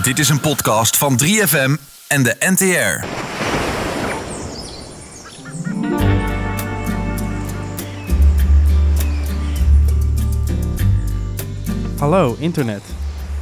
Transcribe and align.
Dit 0.00 0.18
is 0.18 0.28
een 0.28 0.40
podcast 0.40 0.96
van 0.96 1.20
3FM 1.22 1.80
en 2.08 2.22
de 2.22 2.36
NTR. 2.38 3.04
Hallo 11.98 12.36
internet. 12.38 12.82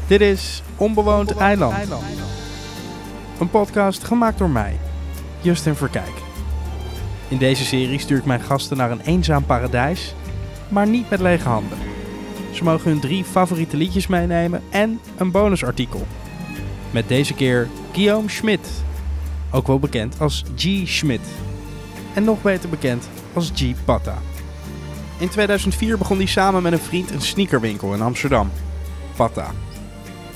Dit 0.06 0.21
is 0.21 0.62
Onbewoond 0.76 1.36
Eiland. 1.36 1.74
Een 3.40 3.51
podcast 3.51 4.04
gemaakt 4.04 4.38
door 4.38 4.51
mij, 4.51 4.78
Justin 5.40 5.74
Verkijk. 5.74 6.22
In 7.28 7.38
deze 7.38 7.64
serie 7.64 7.98
stuur 7.98 8.19
ik 8.19 8.24
mijn 8.24 8.42
gasten 8.42 8.76
naar 8.76 8.90
een 8.90 9.01
eenzaam 9.01 9.44
paradijs, 9.44 10.14
maar 10.69 10.87
niet 10.87 11.10
met 11.10 11.21
lege 11.21 11.48
handen. 11.48 11.78
Ze 12.53 12.64
mogen 12.64 12.90
hun 12.90 13.01
drie 13.01 13.24
favoriete 13.24 13.76
liedjes 13.76 14.06
meenemen 14.06 14.62
en 14.71 15.01
een 15.17 15.30
bonusartikel. 15.30 16.06
Met 16.91 17.08
deze 17.08 17.34
keer 17.34 17.68
Guillaume 17.92 18.28
Schmidt, 18.28 18.68
ook 19.50 19.66
wel 19.66 19.78
bekend 19.78 20.20
als 20.20 20.44
G. 20.56 20.88
Schmidt. 20.88 21.26
En 22.14 22.24
nog 22.24 22.42
beter 22.42 22.68
bekend 22.68 23.08
als 23.32 23.52
G. 23.54 23.62
Patta. 23.84 24.18
In 25.18 25.28
2004 25.28 25.98
begon 25.98 26.16
hij 26.16 26.26
samen 26.26 26.62
met 26.62 26.72
een 26.72 26.78
vriend 26.78 27.10
een 27.10 27.20
sneakerwinkel 27.20 27.95
in 27.95 28.00
Amsterdam, 28.00 28.50
Patta. 29.16 29.50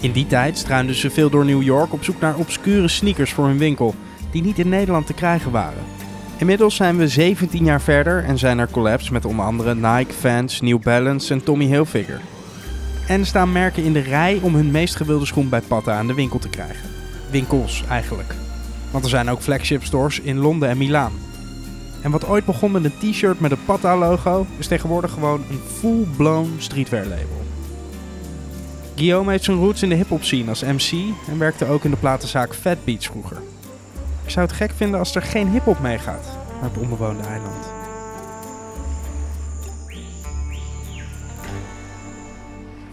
In 0.00 0.12
die 0.12 0.26
tijd 0.26 0.58
struinden 0.58 0.94
ze 0.94 1.10
veel 1.10 1.30
door 1.30 1.44
New 1.44 1.62
York 1.62 1.92
op 1.92 2.04
zoek 2.04 2.20
naar 2.20 2.36
obscure 2.36 2.88
sneakers 2.88 3.32
voor 3.32 3.46
hun 3.46 3.58
winkel, 3.58 3.94
die 4.30 4.42
niet 4.42 4.58
in 4.58 4.68
Nederland 4.68 5.06
te 5.06 5.12
krijgen 5.12 5.50
waren. 5.50 5.82
Inmiddels 6.36 6.76
zijn 6.76 6.96
we 6.96 7.08
17 7.08 7.64
jaar 7.64 7.80
verder 7.80 8.24
en 8.24 8.38
zijn 8.38 8.58
er 8.58 8.70
collabs 8.70 9.10
met 9.10 9.24
onder 9.24 9.44
andere 9.44 9.74
Nike, 9.74 10.12
Vans, 10.12 10.60
New 10.60 10.82
Balance 10.82 11.32
en 11.32 11.44
Tommy 11.44 11.64
Hilfiger. 11.64 12.20
En 13.06 13.26
staan 13.26 13.52
merken 13.52 13.84
in 13.84 13.92
de 13.92 14.00
rij 14.00 14.38
om 14.42 14.54
hun 14.54 14.70
meest 14.70 14.96
gewilde 14.96 15.26
schoen 15.26 15.48
bij 15.48 15.60
Patta 15.60 15.92
aan 15.92 16.06
de 16.06 16.14
winkel 16.14 16.38
te 16.38 16.48
krijgen. 16.48 16.90
Winkels 17.30 17.84
eigenlijk. 17.88 18.34
Want 18.90 19.04
er 19.04 19.10
zijn 19.10 19.30
ook 19.30 19.40
flagship 19.40 19.84
stores 19.84 20.20
in 20.20 20.38
Londen 20.38 20.68
en 20.68 20.78
Milaan. 20.78 21.12
En 22.02 22.10
wat 22.10 22.26
ooit 22.26 22.44
begon 22.44 22.72
met 22.72 22.84
een 22.84 23.10
t-shirt 23.10 23.40
met 23.40 23.50
een 23.50 23.64
Patta-logo, 23.64 24.46
is 24.58 24.66
tegenwoordig 24.66 25.12
gewoon 25.12 25.44
een 25.50 25.60
full-blown 25.78 26.54
streetwear 26.58 27.04
label. 27.04 27.44
Guillaume 28.94 29.30
heeft 29.30 29.44
zijn 29.44 29.56
roots 29.56 29.82
in 29.82 29.88
de 29.88 29.94
hip-hop 29.94 30.22
scene 30.22 30.48
als 30.48 30.62
MC 30.62 30.92
en 31.28 31.38
werkte 31.38 31.66
ook 31.66 31.84
in 31.84 31.90
de 31.90 31.96
platenzaak 31.96 32.54
Fat 32.54 32.84
Beats 32.84 33.06
vroeger. 33.06 33.36
Ik 34.24 34.30
zou 34.30 34.46
het 34.46 34.56
gek 34.56 34.72
vinden 34.76 34.98
als 34.98 35.14
er 35.14 35.22
geen 35.22 35.48
hip-hop 35.50 35.80
meegaat 35.80 36.26
naar 36.60 36.70
het 36.70 36.82
onbewoonde 36.82 37.22
eiland. 37.22 37.73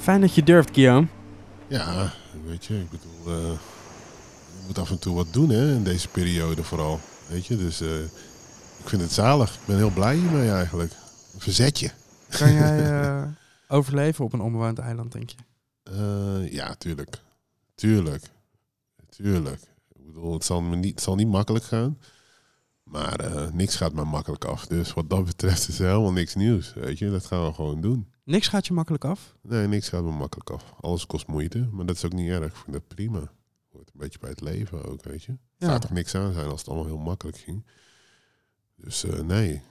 Fijn 0.02 0.22
dat 0.22 0.36
je 0.36 0.44
durft, 0.44 0.70
Guillaume. 0.74 1.08
Ja, 1.68 2.14
weet 2.46 2.66
je, 2.66 2.80
ik 2.80 2.90
bedoel, 2.90 3.38
eh, 3.38 3.52
je 4.60 4.64
moet 4.68 4.78
af 4.78 4.90
en 4.90 5.00
toe 5.00 5.16
wat 5.16 5.34
doen 5.34 5.50
hè, 5.50 5.74
in 5.74 5.84
deze 5.84 6.08
periode 6.08 6.64
vooral. 6.64 7.00
Weet 7.28 7.46
je, 7.46 7.58
dus 7.58 7.82
eh, 7.82 8.00
ik 8.78 8.90
vind 8.90 9.02
het 9.02 9.12
zalig. 9.12 9.54
Ik 9.54 9.66
ben 9.66 9.76
heel 9.76 9.90
blij 9.90 10.16
hiermee 10.16 10.52
eigenlijk. 10.52 10.92
Een 11.34 11.40
verzetje. 11.40 11.92
Kan 12.30 12.54
jij 12.54 12.86
eh, 12.92 13.24
overleven 13.68 14.26
op 14.26 14.34
een 14.34 14.42
onbewoond 14.42 14.80
eiland, 14.80 15.12
denk 15.12 15.30
je? 15.30 15.38
Eh, 15.84 16.52
ja, 16.52 16.76
tuurlijk. 16.76 17.22
Tuurlijk. 17.76 18.24
Tuurlijk. 19.10 19.62
Ik 19.96 20.06
bedoel, 20.06 20.34
het 20.34 20.46
zal, 20.46 20.62
me 20.62 20.76
niet, 20.76 20.92
het 20.92 21.02
zal 21.02 21.16
niet 21.16 21.28
makkelijk 21.28 21.66
gaan. 21.66 21.98
Maar 22.84 23.20
eh, 23.20 23.52
niks 23.52 23.76
gaat 23.76 23.94
me 23.94 24.04
makkelijk 24.04 24.46
af. 24.46 24.68
Dus 24.68 24.94
wat 24.94 25.10
dat 25.10 25.26
betreft 25.26 25.68
is 25.68 25.80
er 25.80 25.88
helemaal 25.88 26.12
niks 26.12 26.36
nieuws. 26.36 26.74
Weet 26.74 27.00
je, 27.00 27.12
dat 27.12 27.26
gaan 27.26 27.46
we 27.46 27.54
gewoon 27.54 27.82
doen. 27.82 28.11
Niks 28.24 28.48
gaat 28.48 28.68
je 28.68 28.74
makkelijk 28.74 29.06
af. 29.06 29.36
Nee, 29.42 29.68
niks 29.68 29.90
gaat 29.90 30.04
me 30.04 30.12
makkelijk 30.12 30.50
af. 30.50 30.74
Alles 30.82 31.06
kost 31.06 31.28
moeite, 31.28 31.68
maar 31.72 31.86
dat 31.86 31.96
is 31.96 32.06
ook 32.06 32.14
niet 32.14 32.30
erg. 32.30 32.46
Ik 32.46 32.56
vind 32.56 32.72
dat 32.74 32.88
prima. 32.88 33.32
Hoort 33.72 33.88
een 33.94 34.00
beetje 34.00 34.20
bij 34.20 34.30
het 34.30 34.42
leven 34.42 34.86
ook, 34.86 35.04
weet 35.04 35.24
je. 35.24 35.32
Er 35.58 35.68
Ja. 35.70 35.78
toch 35.80 35.92
niks 35.92 36.16
aan 36.16 36.34
zijn 36.34 36.50
als 36.50 36.60
het 36.60 36.70
allemaal 36.70 36.86
heel 36.88 36.98
makkelijk 36.98 37.38
ging. 37.38 37.66
Dus 38.76 39.04
eh, 39.04 39.20
nee. 39.20 39.62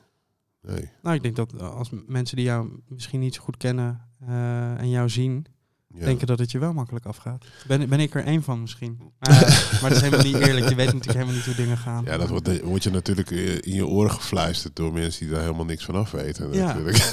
Nee. 0.63 0.91
Nou, 1.03 1.17
ik 1.17 1.23
denk 1.23 1.37
dat 1.37 1.53
eh, 1.55 1.75
als 1.75 1.91
mensen 2.07 2.37
die 2.37 2.45
jou 2.45 2.81
misschien 2.89 3.21
niet 3.21 3.35
zo 3.35 3.43
goed 3.43 3.57
kennen 3.57 4.09
eh, 4.21 4.79
en 4.81 4.89
jou 4.91 5.09
zien, 5.09 5.47
Ja. 5.95 6.05
denken 6.05 6.27
dat 6.27 6.39
het 6.39 6.51
je 6.51 6.59
wel 6.59 6.73
makkelijk 6.73 7.07
afgaat. 7.07 7.45
Ben, 7.67 7.89
ben 7.89 8.01
ik 8.01 8.15
er 8.15 8.25
één 8.25 8.43
van 8.43 8.61
misschien. 8.61 8.99
Maar, 9.19 9.41
maar 9.81 9.91
dat 9.91 9.93
is 9.93 10.01
helemaal 10.01 10.25
niet 10.25 10.37
eerlijk. 10.37 10.69
Je 10.69 10.75
weet 10.75 10.87
natuurlijk 10.87 11.13
helemaal 11.13 11.35
niet 11.35 11.45
hoe 11.45 11.55
dingen 11.55 11.77
gaan. 11.77 12.05
Ja, 12.05 12.17
dat 12.17 12.29
wordt, 12.29 12.61
wordt 12.61 12.85
je 12.85 12.91
natuurlijk 12.91 13.31
eh, 13.31 13.55
in 13.55 13.75
je 13.75 13.87
oren 13.87 14.11
gefluisterd 14.11 14.77
door 14.77 14.93
mensen 14.93 15.21
die 15.21 15.35
daar 15.35 15.43
helemaal 15.43 15.65
niks 15.65 15.85
van 15.85 15.95
af 15.95 16.11
weten. 16.11 16.53
Ja. 16.53 16.67
Natuurlijk. 16.67 16.99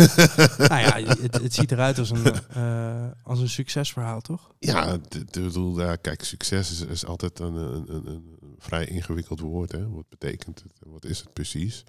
Nou 0.69 0.81
ja, 0.81 1.13
het, 1.21 1.41
het 1.41 1.53
ziet 1.53 1.71
eruit 1.71 1.99
als 1.99 2.09
een, 2.09 2.33
eh, 2.53 3.05
als 3.23 3.39
een 3.39 3.49
succesverhaal, 3.49 4.21
toch? 4.21 4.51
Ja, 4.59 4.93
ik 4.93 5.31
bedoel, 5.31 5.79
ja, 5.81 5.95
kijk, 5.95 6.23
succes 6.23 6.71
is, 6.71 6.81
is 6.81 7.05
altijd 7.05 7.39
een, 7.39 7.55
een, 7.55 7.85
een, 7.87 8.07
een 8.07 8.55
vrij 8.59 8.85
ingewikkeld 8.85 9.39
woord. 9.39 9.71
Hè? 9.71 9.89
Wat 9.89 10.09
betekent 10.09 10.63
het? 10.63 10.73
Wat 10.79 11.05
is 11.05 11.19
het 11.19 11.33
precies? 11.33 11.83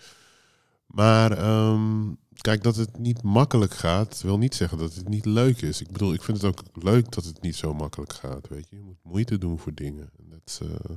Maar 0.88 1.32
ehm, 1.32 2.12
kijk, 2.40 2.62
dat 2.62 2.76
het 2.76 2.98
niet 2.98 3.22
makkelijk 3.22 3.74
gaat, 3.74 4.22
wil 4.22 4.38
niet 4.38 4.54
zeggen 4.54 4.78
dat 4.78 4.94
het 4.94 5.08
niet 5.08 5.24
leuk 5.24 5.62
is. 5.62 5.80
Ik 5.80 5.90
bedoel, 5.92 6.12
ik 6.12 6.22
vind 6.22 6.36
het 6.42 6.46
ook 6.46 6.62
leuk 6.84 7.10
dat 7.12 7.24
het 7.24 7.42
niet 7.42 7.56
zo 7.56 7.74
makkelijk 7.74 8.12
gaat. 8.12 8.48
Weet 8.48 8.68
je, 8.70 8.76
je 8.76 8.82
moet 8.82 8.98
moeite 9.02 9.38
doen 9.38 9.58
voor 9.58 9.74
dingen. 9.74 10.10
En 10.18 10.28
Dat 10.28 10.40
is 10.44 10.60
eh, 10.60 10.96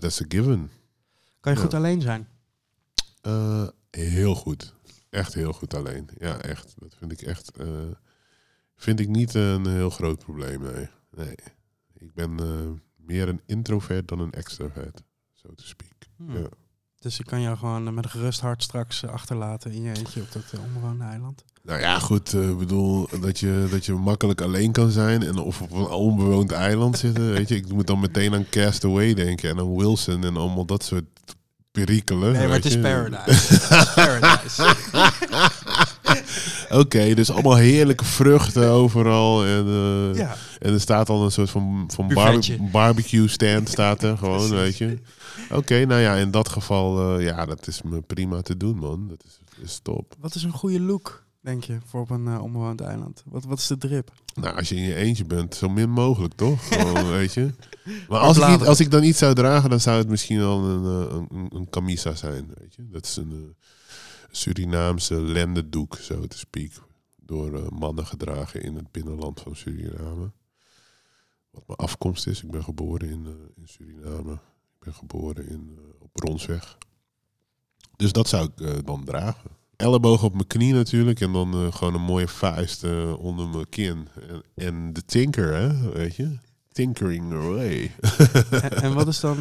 that's 0.00 0.20
a 0.20 0.24
given. 0.28 0.70
Kan 1.40 1.52
je 1.52 1.58
Ja. 1.58 1.64
goed 1.64 1.74
alleen 1.74 2.00
zijn? 2.00 2.28
Eh, 3.20 3.68
heel 3.90 4.34
goed. 4.34 4.74
Echt 5.10 5.34
heel 5.34 5.52
goed 5.52 5.74
alleen. 5.74 6.08
Ja, 6.18 6.38
echt. 6.40 6.74
Dat 6.78 6.94
vind 6.98 7.12
ik 7.12 7.22
echt. 7.22 7.50
eh, 7.56 7.66
vind 8.76 9.00
ik 9.00 9.08
niet 9.08 9.34
een 9.34 9.66
heel 9.66 9.90
groot 9.90 10.18
probleem. 10.18 10.62
Nee. 10.62 10.88
nee. 11.10 11.34
Ik 11.94 12.14
ben 12.14 12.34
meer 12.96 13.28
een 13.28 13.40
introvert 13.46 14.08
dan 14.08 14.18
een 14.18 14.32
extrovert, 14.32 15.02
zo 15.32 15.54
te 15.54 15.66
speak. 15.66 15.92
Hmm. 16.16 16.36
Ja. 16.36 16.48
Dus 17.02 17.18
ik 17.18 17.26
kan 17.26 17.40
jou 17.40 17.56
gewoon 17.56 17.86
eh, 17.86 17.92
met 17.92 18.04
een 18.04 18.10
gerust 18.10 18.40
hart 18.40 18.62
straks 18.62 19.02
eh, 19.02 19.10
achterlaten 19.10 19.72
in 19.72 19.82
je 19.82 19.92
eentje 19.96 20.20
op 20.20 20.32
dat 20.32 20.42
uh, 20.54 20.60
onbewoonde 20.64 21.04
eiland. 21.04 21.44
Nou 21.62 21.80
ja, 21.80 21.98
goed. 21.98 22.34
eh, 22.34 22.48
Ik 22.48 22.58
bedoel 22.58 23.08
dat 23.20 23.38
je, 23.38 23.66
dat 23.70 23.86
je 23.86 23.92
makkelijk 23.92 24.40
alleen 24.40 24.72
kan 24.72 24.90
zijn 24.90 25.22
en 25.22 25.38
of 25.38 25.60
op 25.60 25.72
een 25.72 25.86
onbewoond 25.88 26.52
eiland 26.52 26.98
zitten. 26.98 27.32
Weet 27.32 27.48
je, 27.48 27.56
ik 27.56 27.72
moet 27.72 27.86
dan 27.86 28.00
meteen 28.00 28.34
aan 28.34 28.46
Castaway 28.50 29.14
denken 29.14 29.50
en 29.50 29.58
aan 29.58 29.76
Wilson 29.76 30.24
en 30.24 30.36
allemaal 30.36 30.64
dat 30.64 30.84
soort 30.84 31.04
perikelen. 31.72 32.32
Nee, 32.32 32.46
maar 32.46 32.56
het 32.56 32.64
is 32.64 32.72
je. 32.72 32.78
paradise. 32.78 33.60
Paradise. 33.94 34.74
Oké, 36.70 37.14
dus 37.14 37.30
allemaal 37.30 37.56
heerlijke 37.56 38.04
vruchten 38.04 38.68
overal. 38.68 39.44
En, 39.46 39.66
eh, 39.66 40.18
ja. 40.18 40.36
en 40.60 40.72
er 40.72 40.80
staat 40.80 41.08
al 41.08 41.24
een 41.24 41.30
soort 41.30 41.50
van, 41.50 41.90
van 41.94 42.08
barbe- 42.08 42.58
barbecue 42.72 43.28
stand 43.28 43.68
staat 43.68 44.02
er 44.02 44.16
gewoon, 44.18 44.50
weet 44.50 44.78
je. 44.78 44.98
Oké, 45.50 45.84
nou 45.84 46.00
ja, 46.00 46.14
in 46.14 46.30
dat 46.30 46.48
geval, 46.48 47.18
eh, 47.18 47.24
ja, 47.24 47.46
dat 47.46 47.66
is 47.66 47.82
me 47.82 48.00
prima 48.00 48.42
te 48.42 48.56
doen, 48.56 48.76
man. 48.76 49.08
Dat 49.08 49.24
is, 49.60 49.80
top. 49.82 50.14
Wat 50.18 50.34
is 50.34 50.42
een 50.42 50.52
goede 50.52 50.80
look, 50.80 51.24
denk 51.40 51.64
je, 51.64 51.78
voor 51.84 52.00
op 52.00 52.10
een 52.10 52.28
eh, 52.28 52.42
onbewoond 52.42 52.80
eiland? 52.80 53.22
Wat, 53.26 53.44
wat 53.44 53.58
is 53.58 53.66
de 53.66 53.78
drip? 53.78 54.12
Nou, 54.34 54.56
als 54.56 54.68
je 54.68 54.74
in 54.74 54.82
je 54.82 54.94
eentje 54.94 55.24
bent, 55.24 55.54
zo 55.54 55.68
min 55.68 55.90
mogelijk, 55.90 56.34
toch? 56.34 56.68
Gewoon, 56.68 57.10
weet 57.10 57.34
je. 57.34 57.50
Maar 58.08 58.20
als 58.20 58.38
ik, 58.38 58.48
niet, 58.48 58.66
als 58.66 58.80
ik 58.80 58.90
dan 58.90 59.02
iets 59.02 59.18
zou 59.18 59.34
dragen, 59.34 59.70
dan 59.70 59.80
zou 59.80 59.98
het 59.98 60.08
misschien 60.08 60.38
wel 60.38 60.64
een, 60.64 60.84
eh, 60.84 61.14
een, 61.14 61.28
een, 61.30 61.56
een 61.56 61.70
camisa 61.70 62.14
zijn, 62.14 62.52
weet 62.58 62.74
je. 62.74 62.88
Dat 62.90 63.06
is 63.06 63.16
een 63.16 63.56
Surinaamse 64.30 65.22
lendendoek, 65.22 65.96
zo 65.96 66.26
te 66.26 66.38
speak. 66.38 66.70
Door 67.16 67.74
mannen 67.74 68.06
gedragen 68.06 68.62
in 68.62 68.74
het 68.74 68.90
binnenland 68.90 69.40
van 69.40 69.56
Suriname. 69.56 70.32
Wat 71.50 71.66
mijn 71.66 71.78
afkomst 71.78 72.26
is. 72.26 72.42
Ik 72.42 72.50
ben 72.50 72.64
geboren 72.64 73.08
in, 73.08 73.26
in 73.56 73.68
Suriname. 73.68 74.38
Ben 74.84 74.94
geboren 74.94 75.48
in, 75.48 75.78
eh, 75.78 75.84
op 75.98 76.12
Bronsweg. 76.12 76.78
Dus 77.96 78.12
dat 78.12 78.28
zou 78.28 78.48
ik 78.48 78.60
eh, 78.60 78.78
dan 78.84 79.04
dragen. 79.04 79.50
Elleboog 79.76 80.22
op 80.22 80.34
mijn 80.34 80.46
knie 80.46 80.72
natuurlijk. 80.72 81.20
En 81.20 81.32
dan 81.32 81.52
eh, 81.54 81.72
gewoon 81.72 81.94
een 81.94 82.02
mooie 82.02 82.28
vuist 82.28 82.84
onder 83.16 83.48
mijn 83.48 83.68
kin. 83.68 84.08
En, 84.28 84.42
en 84.54 84.92
de 84.92 85.04
tinker, 85.04 85.54
hè, 85.54 85.92
weet 85.92 86.16
je. 86.16 86.38
Tinkering 86.68 87.32
away. 87.32 87.94
en, 88.50 88.70
en 88.70 88.94
wat 88.94 89.08
is 89.08 89.20
dan, 89.20 89.36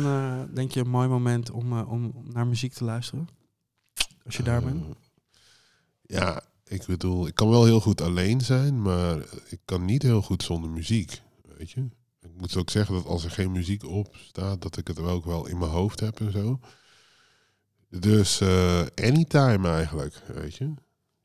denk 0.54 0.71
je, 0.71 0.80
een 0.80 0.89
mooi 0.89 1.07
moment 1.07 1.51
om, 1.51 1.80
om 1.80 2.13
naar 2.24 2.48
muziek 2.48 2.74
te 2.74 2.83
luisteren? 2.83 3.27
Als 4.25 4.38
je 4.38 4.44
daar 4.44 4.63
bent? 4.63 4.86
Ja, 6.01 6.42
ik 6.66 6.86
bedoel, 6.86 7.27
ik 7.27 7.36
kan 7.36 7.50
wel 7.50 7.66
heel 7.66 7.80
goed 7.80 8.01
alleen 8.01 8.42
zijn, 8.42 8.81
maar 8.81 9.18
ik 9.50 9.60
kan 9.66 9.86
niet 9.86 10.01
heel 10.01 10.21
goed 10.21 10.44
zonder 10.44 10.69
muziek, 10.69 11.21
weet 11.57 11.71
je. 11.71 11.89
Ik 12.42 12.48
moet 12.48 12.58
ook 12.58 12.70
zeggen 12.70 12.96
dat 12.96 13.06
als 13.06 13.24
er 13.24 13.32
geen 13.32 13.52
muziek 13.52 13.86
op 13.86 14.16
staat, 14.28 14.62
dat 14.62 14.78
ik 14.78 14.88
het 14.88 15.00
ook 15.00 15.26
wel 15.26 15.48
in 15.48 15.58
mijn 15.58 15.72
hoofd 15.72 16.00
heb 16.00 16.20
en 16.20 16.32
zo. 16.32 16.60
Dus 17.90 18.42
eh, 18.42 18.82
anytime 19.04 19.70
eigenlijk, 19.70 20.22
weet 20.28 20.56
je. 20.56 20.74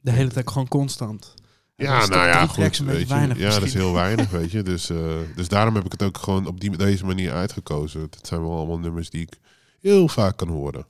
De 0.00 0.10
hele 0.10 0.30
tijd 0.30 0.50
gewoon 0.50 0.68
constant. 0.68 1.34
Ja, 1.76 2.06
nou 2.06 2.26
ja, 2.26 2.46
goed. 2.46 2.56
Weet 2.56 2.76
je. 2.76 3.06
weinig 3.06 3.38
ja, 3.38 3.50
dat 3.50 3.62
is 3.62 3.74
heel 3.74 3.92
weinig, 3.92 4.30
weet 4.40 4.50
je. 4.50 4.62
Dus, 4.62 4.90
eh, 4.90 5.18
dus 5.34 5.48
daarom 5.48 5.74
heb 5.74 5.84
ik 5.84 5.92
het 5.92 6.02
ook 6.02 6.18
gewoon 6.18 6.46
op 6.46 6.60
die, 6.60 6.76
deze 6.76 7.04
manier 7.04 7.32
uitgekozen. 7.32 8.00
Het 8.00 8.26
zijn 8.26 8.40
wel 8.40 8.56
allemaal 8.56 8.78
nummers 8.78 9.10
die 9.10 9.22
ik 9.22 9.38
heel 9.80 10.08
vaak 10.08 10.36
kan 10.36 10.48
horen. 10.48 10.86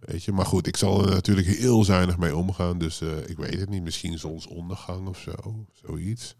Weet 0.00 0.24
je, 0.24 0.32
maar 0.32 0.46
goed, 0.46 0.66
ik 0.66 0.76
zal 0.76 1.06
er 1.06 1.14
natuurlijk 1.14 1.46
heel 1.46 1.84
zuinig 1.84 2.18
mee 2.18 2.36
omgaan. 2.36 2.78
Dus 2.78 3.00
eh, 3.00 3.28
ik 3.28 3.36
weet 3.36 3.60
het 3.60 3.68
niet. 3.68 3.82
Misschien 3.82 4.18
zonsondergang 4.18 5.08
of 5.08 5.18
zo. 5.18 5.66
Zoiets. 5.72 6.36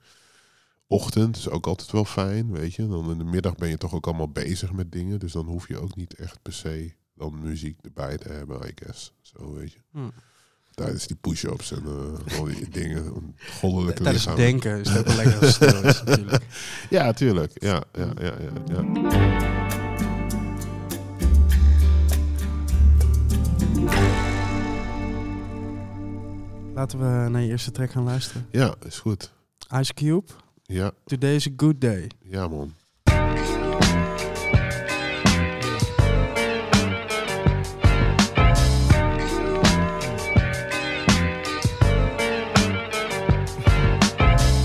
Ochtend 0.93 1.37
is 1.37 1.49
ook 1.49 1.67
altijd 1.67 1.91
wel 1.91 2.05
fijn, 2.05 2.51
weet 2.53 2.75
je. 2.75 2.89
Dan 2.89 3.11
in 3.11 3.19
de 3.19 3.25
middag 3.25 3.55
ben 3.55 3.69
je 3.69 3.79
toch 3.79 3.95
ook 3.95 4.07
allemaal 4.07 4.29
bezig 4.29 4.73
met 4.73 4.93
dingen. 4.93 5.19
Dus 5.19 5.33
dan 5.33 5.47
hoef 5.47 5.69
je 5.69 5.79
ook 5.79 5.97
niet 5.97 6.15
echt 6.15 6.43
per 6.43 6.53
se 6.53 6.93
dan 7.15 7.41
muziek 7.43 7.79
erbij 7.83 8.17
te 8.17 8.29
hebben, 8.29 8.69
I 8.69 8.73
guess. 8.75 9.13
Zo, 9.21 9.53
weet 9.55 9.73
je. 9.73 9.79
Hm. 9.93 10.09
Tijdens 10.75 11.07
die 11.07 11.17
push-ups 11.17 11.73
en 11.73 11.83
eh, 11.85 12.39
al 12.39 12.45
die 12.45 12.69
dingen. 12.81 13.35
Goddelijke 13.61 14.03
Tijdens 14.03 14.25
lichaam. 14.25 14.41
denken 14.41 14.81
is 14.81 14.89
het 14.89 14.99
ook 14.99 15.07
wel 15.07 15.17
lekker 15.17 15.41
als 15.41 15.55
stil 15.55 15.83
is 15.85 16.03
natuurlijk. 16.03 16.45
Ja, 16.91 17.13
tuurlijk. 17.13 17.63
Ja, 17.63 17.83
ja, 17.93 18.13
ja, 18.21 18.35
ja. 18.41 18.53
ja. 18.75 18.83
Laten 26.75 26.99
we 26.99 27.29
naar 27.29 27.41
je 27.43 27.49
eerste 27.49 27.71
track 27.71 27.91
gaan 27.91 28.05
luisteren. 28.05 28.47
Ja, 28.51 28.75
is 28.87 28.99
goed. 28.99 29.33
Ice 29.75 29.95
Cube, 29.95 30.25
Ja, 30.69 30.93
Today 31.09 31.37
is 31.37 31.47
a 31.47 31.51
Good 31.51 31.81
Day. 31.81 32.09
ja 32.25 32.49
man. 32.49 32.75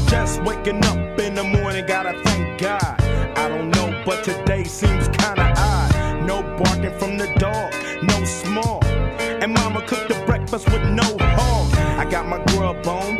Just 0.09 0.41
waking 0.43 0.83
up 0.85 1.19
in 1.19 1.35
the 1.35 1.43
morning, 1.43 1.85
gotta 1.85 2.13
thank 2.23 2.59
God. 2.59 2.95
I 3.37 3.47
don't 3.49 3.69
know, 3.71 4.01
but 4.05 4.23
today 4.23 4.63
seems 4.63 5.07
kinda 5.09 5.53
odd. 5.57 6.25
No 6.25 6.41
barking 6.57 6.97
from 6.99 7.17
the 7.17 7.27
dog, 7.37 7.71
no 8.03 8.23
small. 8.25 8.83
And 9.41 9.53
mama 9.53 9.81
cooked 9.85 10.07
the 10.09 10.21
breakfast 10.25 10.65
with 10.71 10.83
no 10.89 11.07
hog. 11.37 11.73
I 11.99 12.05
got 12.09 12.25
my 12.27 12.43
grub 12.45 12.85
on, 12.87 13.16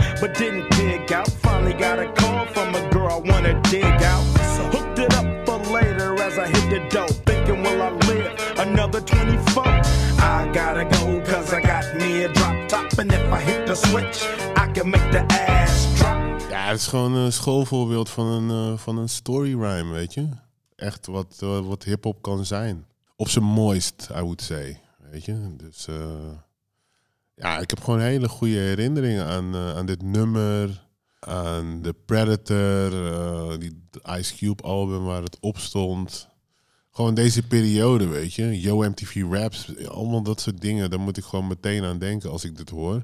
top. 12.67 12.85
I 12.99 13.39
hit 13.39 13.65
the 13.65 13.75
switch, 13.75 14.23
I 14.57 14.71
can 14.71 14.89
make 14.89 15.09
the 15.11 15.25
ass. 15.27 15.99
Ja, 16.49 16.67
het 16.67 16.79
is 16.79 16.87
gewoon 16.87 17.13
een 17.13 17.33
schoolvoorbeeld 17.33 18.09
van 18.09 18.25
een, 18.25 18.71
eh, 18.73 18.77
van 18.77 18.97
een 18.97 19.09
story 19.09 19.59
rhyme, 19.61 19.91
weet 19.91 20.13
je. 20.13 20.29
Echt 20.75 21.05
wat, 21.05 21.37
eh, 21.39 21.59
wat 21.59 21.83
hip-hop 21.83 22.21
kan 22.21 22.45
zijn. 22.45 22.85
Op 23.15 23.29
zijn 23.29 23.45
mooist, 23.45 24.09
I 24.11 24.21
would 24.21 24.41
say. 24.41 24.81
Weet 25.11 25.25
je. 25.25 25.55
Dus 25.57 25.87
eh, 25.87 25.95
ja, 27.35 27.59
ik 27.59 27.69
heb 27.69 27.83
gewoon 27.83 27.99
hele 27.99 28.29
goede 28.29 28.57
herinneringen 28.57 29.25
aan, 29.25 29.55
aan 29.55 29.85
dit 29.85 30.01
nummer. 30.01 30.85
Aan 31.19 31.79
The 31.81 31.95
Predator, 32.05 32.89
die 33.59 33.83
Ice 34.17 34.35
Cube 34.35 34.63
album 34.63 35.03
waar 35.03 35.21
het 35.21 35.37
op 35.39 35.57
stond. 35.57 36.29
Gewoon 36.97 37.13
deze 37.13 37.43
periode, 37.43 38.07
weet 38.07 38.33
je. 38.33 38.59
Yo 38.59 38.89
MTV 38.89 39.23
Raps, 39.29 39.87
allemaal 39.87 40.21
dat 40.21 40.41
soort 40.41 40.61
dingen. 40.61 40.89
Daar 40.89 40.99
moet 40.99 41.17
ik 41.17 41.23
gewoon 41.23 41.47
meteen 41.47 41.83
aan 41.83 41.97
denken 41.97 42.31
als 42.31 42.43
ik 42.43 42.57
dit 42.57 42.69
hoor. 42.69 43.03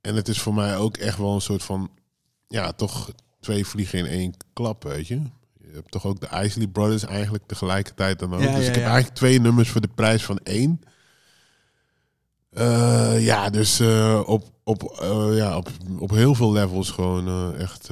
En 0.00 0.14
het 0.14 0.28
is 0.28 0.40
voor 0.40 0.54
mij 0.54 0.76
ook 0.76 0.96
echt 0.96 1.18
wel 1.18 1.34
een 1.34 1.40
soort 1.40 1.62
van 1.62 1.90
ja, 2.48 2.72
toch 2.72 3.10
twee 3.40 3.66
vliegen 3.66 3.98
in 3.98 4.06
één 4.06 4.34
klap, 4.52 4.82
weet 4.82 5.06
je. 5.06 5.14
Je 5.60 5.72
hebt 5.72 5.90
toch 5.90 6.06
ook 6.06 6.20
de 6.20 6.42
Isley 6.44 6.66
Brothers 6.66 7.04
eigenlijk 7.04 7.46
tegelijkertijd 7.46 8.18
dan 8.18 8.34
ook. 8.34 8.40
Ja, 8.40 8.54
dus 8.54 8.64
ja, 8.64 8.68
ik 8.68 8.74
heb 8.74 8.84
ja. 8.84 8.90
eigenlijk 8.90 9.14
twee 9.14 9.40
nummers 9.40 9.70
voor 9.70 9.80
de 9.80 9.88
prijs 9.94 10.24
van 10.24 10.38
één. 10.38 10.80
Eh, 12.50 13.24
ja, 13.24 13.50
dus 13.50 13.80
eh, 13.80 14.22
op, 14.26 14.44
op, 14.64 14.82
eh, 14.82 15.36
ja, 15.36 15.56
op, 15.56 15.68
op 15.98 16.10
heel 16.10 16.34
veel 16.34 16.52
levels 16.52 16.90
gewoon 16.90 17.54
echt 17.56 17.88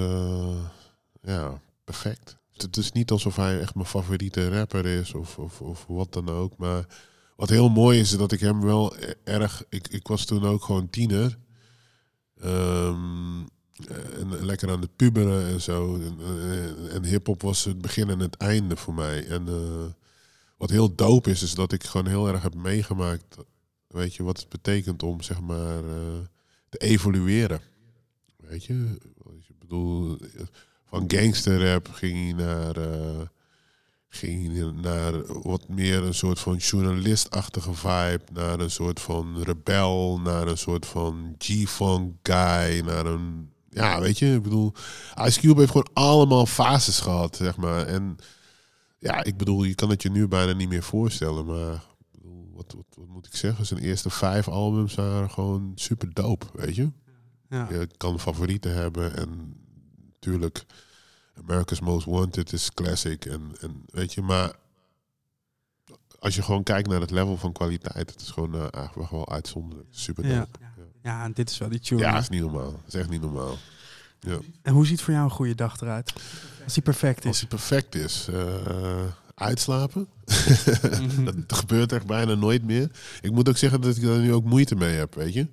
ja, 1.22 1.60
perfect. 1.84 2.37
Het 2.62 2.76
is 2.76 2.92
niet 2.92 3.10
alsof 3.10 3.36
hij 3.36 3.60
echt 3.60 3.74
mijn 3.74 3.86
favoriete 3.86 4.48
rapper 4.48 4.86
is 4.86 5.14
of, 5.14 5.38
of, 5.38 5.60
of 5.60 5.84
wat 5.88 6.12
dan 6.12 6.28
ook. 6.28 6.56
Maar 6.56 6.86
wat 7.36 7.48
heel 7.48 7.68
mooi 7.68 8.00
is, 8.00 8.12
is 8.12 8.18
dat 8.18 8.32
ik 8.32 8.40
hem 8.40 8.60
wel 8.60 8.96
e- 8.96 9.14
erg... 9.24 9.64
Ik, 9.68 9.88
ik 9.88 10.06
was 10.06 10.24
toen 10.24 10.44
ook 10.44 10.64
gewoon 10.64 10.90
tiener. 10.90 11.38
Ehm, 12.40 13.40
en 13.86 14.44
lekker 14.44 14.70
aan 14.70 14.80
het 14.80 14.96
puberen 14.96 15.46
en 15.46 15.60
zo. 15.60 15.94
En, 15.94 16.18
en, 16.20 16.90
en 16.90 17.04
hip-hop 17.04 17.42
was 17.42 17.64
het 17.64 17.80
begin 17.80 18.10
en 18.10 18.18
het 18.18 18.36
einde 18.36 18.76
voor 18.76 18.94
mij. 18.94 19.26
En 19.26 19.48
eh, 19.48 19.84
wat 20.56 20.70
heel 20.70 20.94
dope 20.94 21.30
is, 21.30 21.42
is 21.42 21.54
dat 21.54 21.72
ik 21.72 21.84
gewoon 21.84 22.06
heel 22.06 22.28
erg 22.28 22.42
heb 22.42 22.54
meegemaakt. 22.54 23.36
Weet 23.86 24.14
je, 24.14 24.22
wat 24.22 24.38
het 24.38 24.48
betekent 24.48 25.02
om 25.02 25.22
zeg 25.22 25.40
maar 25.40 25.84
eh, 25.84 26.18
te 26.68 26.78
evolueren. 26.78 27.60
Weet 28.36 28.64
je, 28.64 28.96
ik 29.48 29.58
bedoel, 29.58 30.18
van 30.90 31.04
gangsterrap 31.06 31.88
ging 31.92 32.26
je 32.26 32.34
naar. 32.34 32.76
eh, 32.76 33.20
ging 34.08 34.56
je 34.56 34.72
naar 34.82 35.42
wat 35.42 35.68
meer 35.68 36.02
een 36.02 36.14
soort 36.14 36.38
van 36.38 36.56
journalistachtige 36.56 37.74
vibe, 37.74 38.22
naar 38.32 38.60
een 38.60 38.70
soort 38.70 39.00
van 39.00 39.42
rebel, 39.42 40.20
naar 40.20 40.46
een 40.46 40.58
soort 40.58 40.86
van 40.86 41.34
G-funk 41.38 42.14
guy, 42.22 42.80
naar 42.80 43.06
een 43.06 43.50
ja, 43.70 44.00
weet 44.00 44.18
je, 44.18 44.34
ik 44.34 44.42
bedoel, 44.42 44.72
Ice 45.24 45.40
Cube 45.40 45.60
heeft 45.60 45.70
gewoon 45.70 45.90
allemaal 45.92 46.46
fases 46.46 47.00
gehad, 47.00 47.36
zeg 47.36 47.56
maar. 47.56 47.86
En 47.86 48.16
ja, 48.98 49.24
ik 49.24 49.36
bedoel, 49.36 49.64
je 49.64 49.74
kan 49.74 49.90
het 49.90 50.02
je 50.02 50.10
nu 50.10 50.28
bijna 50.28 50.52
niet 50.52 50.68
meer 50.68 50.82
voorstellen, 50.82 51.46
maar 51.46 51.84
wat, 52.52 52.72
wat, 52.76 52.86
wat 52.94 53.08
moet 53.08 53.26
ik 53.26 53.36
zeggen? 53.36 53.66
Zijn 53.66 53.80
eerste 53.80 54.10
vijf 54.10 54.48
albums 54.48 54.94
waren 54.94 55.30
gewoon 55.30 55.72
super 55.74 56.12
dope, 56.12 56.46
weet 56.52 56.74
je. 56.76 56.92
Ja. 57.48 57.68
Je 57.70 57.88
kan 57.96 58.20
favorieten 58.20 58.74
hebben 58.74 59.16
en 59.16 59.56
natuurlijk 60.28 60.64
America's 61.38 61.80
Most 61.80 62.06
Wanted 62.06 62.52
is 62.52 62.70
classic 62.74 63.24
en, 63.24 63.52
en 63.60 63.84
weet 63.90 64.14
je, 64.14 64.22
maar 64.22 64.52
als 66.18 66.34
je 66.34 66.42
gewoon 66.42 66.62
kijkt 66.62 66.88
naar 66.88 67.00
het 67.00 67.10
level 67.10 67.36
van 67.36 67.52
kwaliteit, 67.52 68.10
het 68.10 68.20
is 68.20 68.30
gewoon 68.30 68.54
eh, 68.54 68.66
eigenlijk 68.70 69.10
wel 69.10 69.28
uitzonderlijk. 69.28 69.88
Super 69.90 70.22
dope. 70.22 70.34
Ja. 70.34 70.46
Ja, 70.60 70.82
ja, 71.02 71.24
en 71.24 71.32
dit 71.32 71.50
is 71.50 71.58
wel 71.58 71.68
die 71.68 71.80
tune. 71.80 72.00
ja 72.00 72.18
is 72.18 72.28
niet 72.28 72.40
normaal. 72.40 72.70
Dat 72.70 72.80
is 72.86 72.94
echt 72.94 73.08
niet 73.08 73.20
normaal. 73.20 73.56
Ja. 74.20 74.38
En 74.62 74.72
hoe 74.72 74.86
ziet 74.86 75.00
voor 75.02 75.12
jou 75.12 75.24
een 75.24 75.30
goede 75.30 75.54
dag 75.54 75.80
eruit? 75.80 76.12
Als 76.64 76.74
die 76.74 76.82
perfect 76.82 77.24
Als 77.24 77.34
is. 77.34 77.40
hij 77.40 77.48
perfect 77.48 77.94
is, 77.94 78.28
eh, 78.28 79.04
uitslapen. 79.34 80.08
Mhm. 80.82 81.24
dat 81.46 81.58
gebeurt 81.58 81.92
echt 81.92 82.06
bijna 82.06 82.34
nooit 82.34 82.62
meer. 82.64 82.90
Ik 83.20 83.30
moet 83.30 83.48
ook 83.48 83.56
zeggen 83.56 83.80
dat 83.80 83.96
ik 83.96 84.02
daar 84.02 84.18
nu 84.18 84.32
ook 84.32 84.44
moeite 84.44 84.74
mee 84.74 84.96
heb, 84.96 85.14
weet 85.14 85.34
je. 85.34 85.46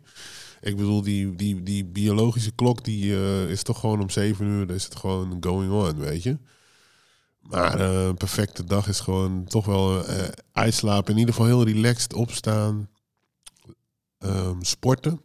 Ik 0.65 0.77
bedoel, 0.77 1.01
die, 1.01 1.35
die, 1.35 1.63
die 1.63 1.85
biologische 1.85 2.51
klok 2.51 2.83
die 2.83 3.13
eh, 3.13 3.49
is 3.49 3.63
toch 3.63 3.79
gewoon 3.79 4.01
om 4.01 4.09
zeven 4.09 4.45
uur, 4.45 4.67
dan 4.67 4.75
is 4.75 4.83
het 4.83 4.95
gewoon 4.95 5.37
going 5.39 5.71
on, 5.71 5.97
weet 5.97 6.23
je. 6.23 6.37
Maar 7.47 7.79
eh, 7.79 8.05
een 8.05 8.17
perfecte 8.17 8.63
dag 8.63 8.87
is 8.87 8.99
gewoon 8.99 9.43
toch 9.43 9.65
wel 9.65 10.05
eh, 10.05 10.27
uitslapen. 10.51 11.13
In 11.13 11.19
ieder 11.19 11.33
geval 11.33 11.47
heel 11.49 11.65
relaxed 11.65 12.13
opstaan. 12.13 12.89
Ehm, 14.17 14.61
sporten. 14.61 15.21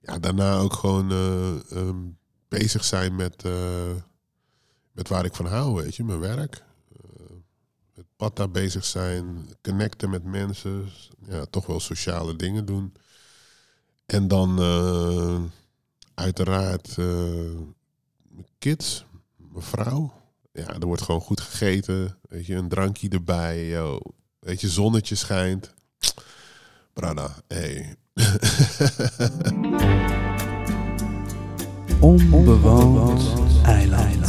Ja, 0.00 0.18
daarna 0.18 0.58
ook 0.58 0.72
gewoon 0.72 1.10
eh, 1.10 1.72
ehm, 1.72 1.96
bezig 2.48 2.84
zijn 2.84 3.16
met, 3.16 3.44
met 4.92 5.08
waar 5.08 5.24
ik 5.24 5.34
van 5.34 5.46
hou, 5.46 5.74
weet 5.74 5.96
je. 5.96 6.04
Mijn 6.04 6.20
werk. 6.20 6.64
Met 7.94 8.06
patta 8.16 8.48
bezig 8.48 8.84
zijn. 8.84 9.48
Connecten 9.62 10.10
met 10.10 10.24
mensen. 10.24 10.88
Ja, 11.28 11.44
toch 11.44 11.66
wel 11.66 11.80
sociale 11.80 12.36
dingen 12.36 12.64
doen. 12.64 12.92
En 14.08 14.28
dan 14.28 14.58
eh, 14.62 15.40
uiteraard 16.14 16.88
eh, 16.98 17.06
mijn 18.28 18.46
kids, 18.58 19.04
mijn 19.36 19.64
vrouw. 19.64 20.12
Ja, 20.52 20.66
er 20.66 20.86
wordt 20.86 21.02
gewoon 21.02 21.20
goed 21.20 21.40
gegeten. 21.40 22.18
Weet 22.22 22.46
je, 22.46 22.54
een 22.54 22.68
drankje 22.68 23.08
erbij. 23.08 23.66
Yo. 23.66 24.00
Weet 24.38 24.60
je, 24.60 24.68
zonnetje 24.68 25.14
schijnt. 25.14 25.74
Brada, 26.92 27.30
hey. 27.46 27.96
Onbewoond 32.00 33.22
eiland. 33.62 34.26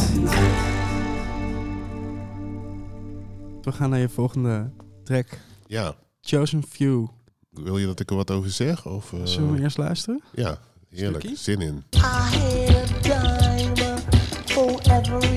We 3.62 3.72
gaan 3.72 3.90
naar 3.90 3.98
je 3.98 4.08
volgende 4.08 4.70
track. 5.04 5.38
ja, 5.66 5.94
Chosen 6.20 6.62
Few. 6.68 7.06
Wil 7.50 7.78
je 7.78 7.86
dat 7.86 8.00
ik 8.00 8.10
er 8.10 8.16
wat 8.16 8.30
over 8.30 8.50
zeg? 8.50 8.86
Of, 8.86 9.12
eh, 9.12 9.18
Zullen 9.24 9.52
we 9.52 9.60
eerst 9.62 9.78
luisteren? 9.78 10.22
Ja, 10.34 10.58
heerlijk. 10.88 11.24
Stukkie? 11.24 11.38
Zin 11.42 11.60
in. 11.60 11.84
I 11.94 11.98
had 11.98 12.90
a 12.90 13.00
dime 13.02 13.98
for 14.46 14.80
every 14.90 15.29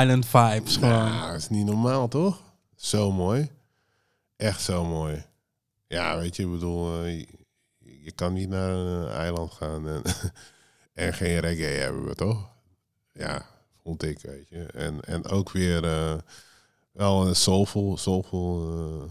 island 0.00 0.26
vibes 0.26 0.76
gewoon. 0.76 1.12
Ja, 1.12 1.30
dat 1.30 1.40
is 1.40 1.48
niet 1.48 1.66
normaal, 1.66 2.08
toch? 2.08 2.42
Zo 2.74 3.12
mooi. 3.12 3.50
Echt 4.36 4.60
zo 4.60 4.84
mooi. 4.84 5.24
Ja, 5.86 6.18
weet 6.18 6.36
je, 6.36 6.42
ik 6.42 6.50
bedoel, 6.50 7.02
eh, 7.02 7.18
je, 7.18 8.02
je 8.02 8.12
kan 8.12 8.32
niet 8.32 8.48
naar 8.48 8.70
een 8.70 9.08
eiland 9.08 9.52
gaan 9.52 9.88
en, 9.88 10.02
en 11.04 11.14
geen 11.14 11.38
reggae 11.38 11.80
hebben 11.80 12.04
we, 12.04 12.14
toch? 12.14 12.50
Ja, 13.12 13.46
vond 13.82 14.02
ik, 14.02 14.20
weet 14.20 14.48
je. 14.48 14.64
En, 14.64 15.00
en 15.00 15.26
ook 15.26 15.50
weer 15.50 15.84
eh, 15.84 16.14
wel 16.92 17.26
een 17.26 17.36
soulful, 17.36 17.96
soulful, 17.96 18.72
eh, 18.78 19.10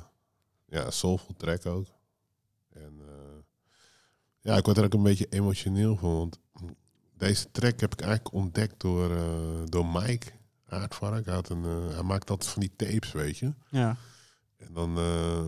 ja, 0.66 0.92
soulful 0.92 1.36
track 1.38 1.66
ook. 1.66 1.88
En 2.74 3.02
eh, 3.08 3.40
ja, 4.40 4.58
ik 4.58 4.66
word 4.66 4.78
er 4.78 4.84
ook 4.84 4.94
een 4.94 5.04
beetje 5.04 5.28
emotioneel 5.30 5.96
van, 5.96 6.16
want 6.16 6.40
deze 7.18 7.52
track 7.52 7.80
heb 7.80 7.94
ik 7.94 8.02
eigenlijk 8.02 8.34
ontdekt 8.34 8.82
door, 8.82 9.12
eh, 9.12 9.62
door 9.66 9.86
Mike 9.86 10.32
Aardvark. 10.72 11.26
Hij, 11.26 11.34
had 11.34 11.50
een, 11.50 11.66
eh, 11.66 11.94
hij 11.94 12.04
maakt 12.04 12.30
altijd 12.30 12.50
van 12.50 12.62
die 12.62 12.72
tapes, 12.76 13.12
weet 13.12 13.38
je. 13.38 13.54
Ja. 13.70 13.98
En 14.58 14.74
dan, 14.74 14.98
eh, 14.98 15.46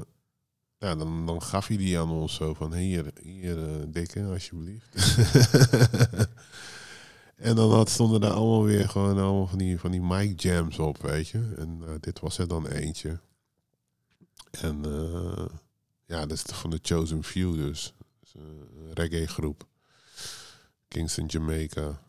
ja, 0.77 0.95
dan, 0.95 1.25
dan 1.25 1.41
gaf 1.41 1.67
hij 1.67 1.77
die 1.77 1.99
aan 1.99 2.09
ons 2.09 2.35
zo 2.35 2.53
van 2.53 2.73
hier, 2.73 3.11
hier 3.21 3.69
eh, 3.69 3.75
dikke, 3.87 4.23
alsjeblieft. 4.23 4.95
en 7.35 7.55
dan 7.55 7.71
had, 7.71 7.89
stonden 7.89 8.21
daar 8.21 8.31
allemaal 8.31 8.63
weer 8.63 8.89
gewoon 8.89 9.17
allemaal 9.17 9.47
van 9.47 9.57
die, 9.57 9.79
van 9.79 9.91
die 9.91 10.01
mic 10.01 10.41
jams 10.41 10.79
op, 10.79 11.01
weet 11.01 11.27
je. 11.27 11.53
En 11.57 11.81
dit 11.99 12.19
was 12.19 12.37
er 12.37 12.47
dan 12.47 12.67
eentje. 12.67 13.19
En 14.51 14.81
ja, 16.05 16.25
dat 16.25 16.31
is 16.31 16.41
van 16.41 16.69
de 16.69 16.79
Chosen 16.81 17.23
Few 17.23 17.55
dus. 17.55 17.93
Een 18.33 18.93
reggae 18.93 19.27
groep. 19.27 19.67
Kingston, 20.87 21.25
Jamaica. 21.25 22.01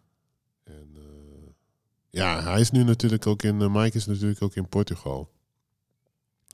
Ja, 2.14 2.42
hij 2.42 2.61
is 2.61 2.71
nu 2.71 2.85
natuurlijk 2.85 3.26
ook 3.26 3.42
in, 3.42 3.61
eh, 3.61 3.75
Mike 3.75 3.97
is 3.97 4.06
natuurlijk 4.06 4.42
ook 4.42 4.54
in 4.54 4.68
Portugal. 4.68 5.30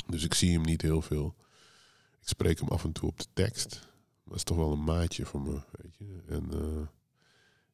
Dus 0.07 0.25
ik 0.25 0.35
zie 0.35 0.53
hem 0.53 0.63
niet 0.63 0.83
heel 0.83 1.03
veel. 1.03 1.35
Ik 2.21 2.29
spreek 2.29 2.61
hem 2.61 2.69
af 2.69 2.85
en 2.85 2.93
toe 2.93 3.09
op 3.09 3.19
de 3.19 3.27
tekst. 3.33 3.89
Dat 4.25 4.37
is 4.37 4.43
toch 4.45 4.57
wel 4.57 4.73
een 4.73 4.85
maatje 4.85 5.27
voor 5.27 5.41
me, 5.41 5.61
weet 5.83 5.97
je. 5.97 6.23
En 6.29 6.51
eh, 6.53 6.87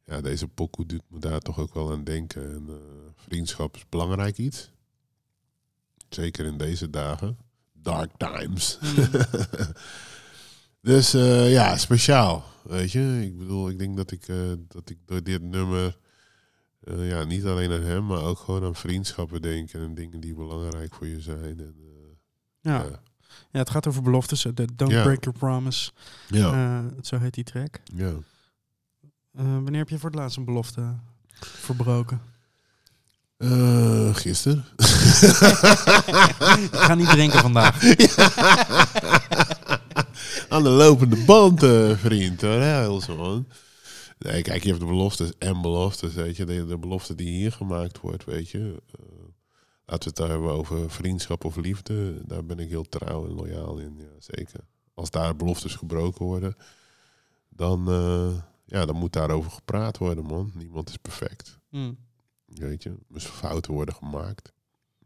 ja, 0.05 0.21
deze 0.21 0.49
pokoe 0.49 0.87
doet 0.87 1.03
me 1.09 1.19
daar 1.19 1.41
toch 1.41 1.59
ook 1.59 1.75
wel 1.75 1.93
aan 1.93 2.05
denken. 2.05 2.55
En 2.55 2.65
eh, 2.69 2.75
vriendschap 3.17 3.77
is 3.77 3.89
belangrijk 3.89 4.39
iets. 4.39 4.71
Zeker 6.09 6.45
in 6.45 6.57
deze 6.57 6.91
dagen. 6.91 7.39
Dark 7.73 8.11
times. 8.17 8.79
dus 10.91 11.15
eh, 11.15 11.53
ja, 11.53 11.77
speciaal, 11.77 12.45
weet 12.63 12.93
je. 12.93 13.23
Ik 13.25 13.39
bedoel, 13.39 13.69
ik 13.69 13.79
denk 13.79 13.97
dat 13.97 14.11
ik, 14.11 14.27
dat 14.69 14.91
ik 14.91 14.99
door 15.05 15.23
dit 15.23 15.43
nummer... 15.43 15.99
eh, 16.87 17.09
ja, 17.09 17.25
niet 17.25 17.45
alleen 17.45 17.73
aan 17.73 17.83
hem, 17.83 18.07
maar 18.07 18.23
ook 18.23 18.39
gewoon 18.39 18.65
aan 18.65 18.75
vriendschappen 18.75 19.43
denken. 19.43 19.81
En 19.81 19.95
dingen 19.95 20.21
die 20.21 20.35
belangrijk 20.35 20.95
voor 20.95 21.07
je 21.07 21.21
zijn. 21.21 21.59
En, 21.61 21.75
eh, 21.79 22.15
Ja. 22.61 22.75
ja. 22.83 23.01
ja, 23.51 23.59
het 23.59 23.71
gaat 23.71 23.87
over 23.87 24.03
beloftes. 24.03 24.45
eh, 24.45 24.53
de 24.55 24.69
Don't 24.77 24.93
Ja. 24.93 25.03
Break 25.03 25.25
Your 25.25 25.39
Promise. 25.39 25.91
Ja, 26.29 26.85
zo 27.03 27.19
heet 27.19 27.35
die 27.35 27.45
track. 27.45 27.81
ja. 27.95 28.13
Wanneer 29.33 29.79
heb 29.79 29.89
je 29.89 29.99
voor 29.99 30.11
het 30.11 30.19
laatst 30.19 30.37
een 30.37 30.45
belofte 30.45 30.95
verbroken? 31.41 32.21
Eh, 33.37 34.15
gisteren. 34.15 34.65
Ik 36.63 36.69
ga 36.73 36.95
niet 36.95 37.09
drinken 37.09 37.39
vandaag. 37.41 37.83
Aan 40.49 40.63
de 40.63 40.69
lopende 40.69 41.17
band, 41.25 41.63
eh, 41.63 41.91
vriend. 41.97 42.41
Hoor. 42.41 42.51
Ja, 42.53 42.81
heel 42.81 43.01
zo, 43.01 43.17
man. 43.17 43.47
Nee, 44.19 44.43
kijk, 44.43 44.63
je 44.63 44.69
hebt 44.69 44.81
de 44.81 44.87
beloftes 44.87 45.39
en 45.39 45.63
beloftes, 45.63 46.15
weet 46.15 46.37
je. 46.37 46.45
De, 46.45 46.67
de 46.67 46.79
belofte 46.79 47.15
die 47.15 47.29
hier 47.29 47.53
gemaakt 47.53 48.01
wordt, 48.01 48.25
weet 48.25 48.49
je. 48.49 48.83
Eh, 48.87 49.05
laten 49.85 50.03
we 50.03 50.05
het 50.05 50.17
daar 50.17 50.29
hebben 50.29 50.51
over 50.51 50.91
vriendschap 50.91 51.45
of 51.45 51.57
liefde. 51.57 52.27
Daar 52.27 52.45
ben 52.45 52.59
ik 52.59 52.69
heel 52.69 52.89
trouw 52.89 53.27
en 53.27 53.35
loyaal 53.35 53.79
in, 53.79 53.97
ja, 53.99 54.11
zeker. 54.19 54.61
Als 54.95 55.11
daar 55.11 55.37
beloftes 55.37 55.75
gebroken 55.75 56.25
worden, 56.25 56.55
dan, 57.49 57.89
eh, 57.89 58.35
ja, 58.65 58.87
dan 58.87 58.97
moet 58.97 59.13
daarover 59.13 59.51
gepraat 59.51 59.99
worden, 59.99 60.25
man. 60.25 60.53
Niemand 60.55 60.89
is 60.89 60.97
perfect. 60.97 61.59
Hm. 61.69 61.93
Weet 62.45 62.83
je, 62.83 62.97
dus 63.09 63.25
fouten 63.25 63.73
worden 63.73 63.95
gemaakt. 63.95 64.53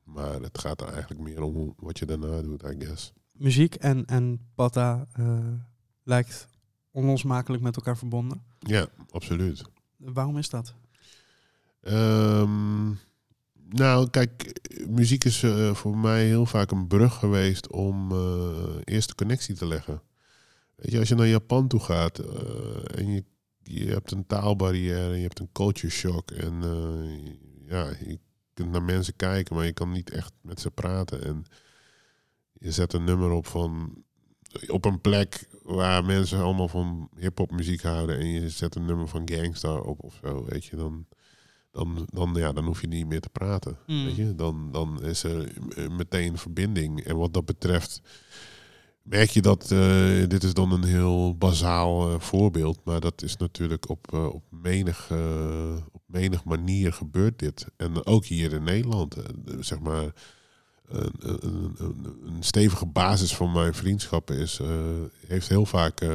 Maar 0.05 0.41
het 0.41 0.59
gaat 0.59 0.81
er 0.81 0.89
eigenlijk 0.89 1.21
meer 1.21 1.43
om 1.43 1.75
wat 1.77 1.99
je 1.99 2.07
daarna 2.07 2.43
doet, 2.43 2.63
I 2.63 2.75
guess. 2.79 3.13
Muziek 3.33 3.75
en, 3.75 4.07
en 4.07 4.51
Pata 4.55 5.07
eh, 5.13 5.39
lijkt 6.03 6.49
onlosmakelijk 6.91 7.63
met 7.63 7.77
elkaar 7.77 7.97
verbonden. 7.97 8.43
Ja, 8.59 8.87
absoluut. 9.11 9.63
Waarom 9.97 10.39
is 10.39 10.49
dat? 10.49 10.75
Ehm, 11.81 12.89
nou, 13.69 14.11
kijk, 14.11 14.61
muziek 14.89 15.25
is 15.25 15.43
eh, 15.43 15.75
voor 15.75 15.99
mij 15.99 16.27
heel 16.27 16.47
vaak 16.47 16.71
een 16.71 16.87
brug 16.87 17.15
geweest 17.15 17.71
om 17.71 18.13
eh, 18.13 18.75
eerst 18.85 19.09
de 19.09 19.15
connectie 19.15 19.55
te 19.55 19.67
leggen. 19.67 20.03
Weet 20.77 20.91
je, 20.91 20.99
als 20.99 21.09
je 21.09 21.15
naar 21.15 21.27
Japan 21.27 21.69
toe 21.69 21.81
gaat 21.81 22.19
eh, 22.19 22.99
en 22.99 23.13
je, 23.13 23.25
je 23.63 23.87
hebt 23.87 24.11
een 24.11 24.27
taalbarrière, 24.27 25.17
je 25.17 25.23
hebt 25.23 25.39
een 25.39 25.53
culture 25.53 25.93
shock 25.93 26.31
en 26.31 26.55
ja, 27.67 27.89
je 28.05 28.19
kunt 28.55 28.71
naar 28.71 28.83
mensen 28.83 29.17
kijken, 29.17 29.57
maar 29.57 29.65
je 29.65 29.73
kan 29.73 29.91
niet 29.91 30.11
echt 30.11 30.33
met 30.41 30.61
ze 30.61 30.71
praten. 30.71 31.25
En 31.25 31.45
je 32.53 32.73
zet 32.73 32.93
een 32.93 33.05
nummer 33.05 33.31
op 33.31 33.47
van 33.47 34.05
op 34.67 34.85
een 34.85 35.01
plek 35.01 35.49
waar 35.63 36.05
mensen 36.05 36.39
allemaal 36.39 36.69
van 36.69 37.09
hip-hop 37.17 37.51
muziek 37.51 37.83
houden 37.83 38.19
en 38.19 38.27
je 38.27 38.49
zet 38.49 38.75
een 38.75 38.85
nummer 38.85 39.09
van 39.09 39.29
Gangstar 39.33 39.83
op 39.83 40.05
of 40.05 40.19
zo, 40.23 40.45
weet 40.45 40.65
je, 40.65 40.77
dan, 40.77 41.07
dan, 41.73 42.07
dan, 42.13 42.35
ja, 42.35 42.53
dan 42.53 42.65
hoef 42.65 42.81
je 42.81 42.87
niet 42.87 43.07
meer 43.07 43.21
te 43.21 43.29
praten. 43.29 43.79
Mm. 43.87 44.05
Weet 44.05 44.17
je? 44.17 44.35
Dan, 44.35 44.69
dan 44.73 45.03
is 45.03 45.23
er 45.23 45.53
eh, 45.77 45.89
meteen 45.89 46.39
verbinding. 46.39 47.05
En 47.05 47.17
wat 47.17 47.35
dat 47.35 47.45
betreft 47.45 48.03
merk 49.03 49.31
je 49.31 49.43
dat, 49.43 49.71
eh, 49.71 50.29
dit 50.29 50.45
is 50.45 50.55
dan 50.55 50.73
een 50.73 50.85
heel 50.85 51.37
bazaal 51.37 52.09
eh, 52.09 52.21
voorbeeld, 52.21 52.81
maar 52.85 53.01
dat 53.01 53.23
is 53.23 53.37
natuurlijk 53.37 53.89
op, 53.89 54.13
op, 54.13 54.43
menig, 54.51 55.11
op 55.93 56.03
menig 56.07 56.45
manier 56.45 56.93
gebeurt 56.93 57.39
dit. 57.39 57.67
En 57.77 58.07
ook 58.07 58.25
hier 58.25 58.53
in 58.53 58.63
Nederland, 58.63 59.17
zeg 59.61 59.81
maar, 59.81 60.13
een, 60.91 61.13
een, 61.19 61.75
een, 61.79 62.07
een 62.27 62.43
stevige 62.43 62.87
basis 62.87 63.35
van 63.35 63.53
mijn 63.53 63.75
vriendschappen 63.75 64.37
is, 64.37 64.61
eh, 64.61 64.69
heeft 65.27 65.49
heel 65.49 65.67
vaak 65.67 66.01
eh, 66.01 66.11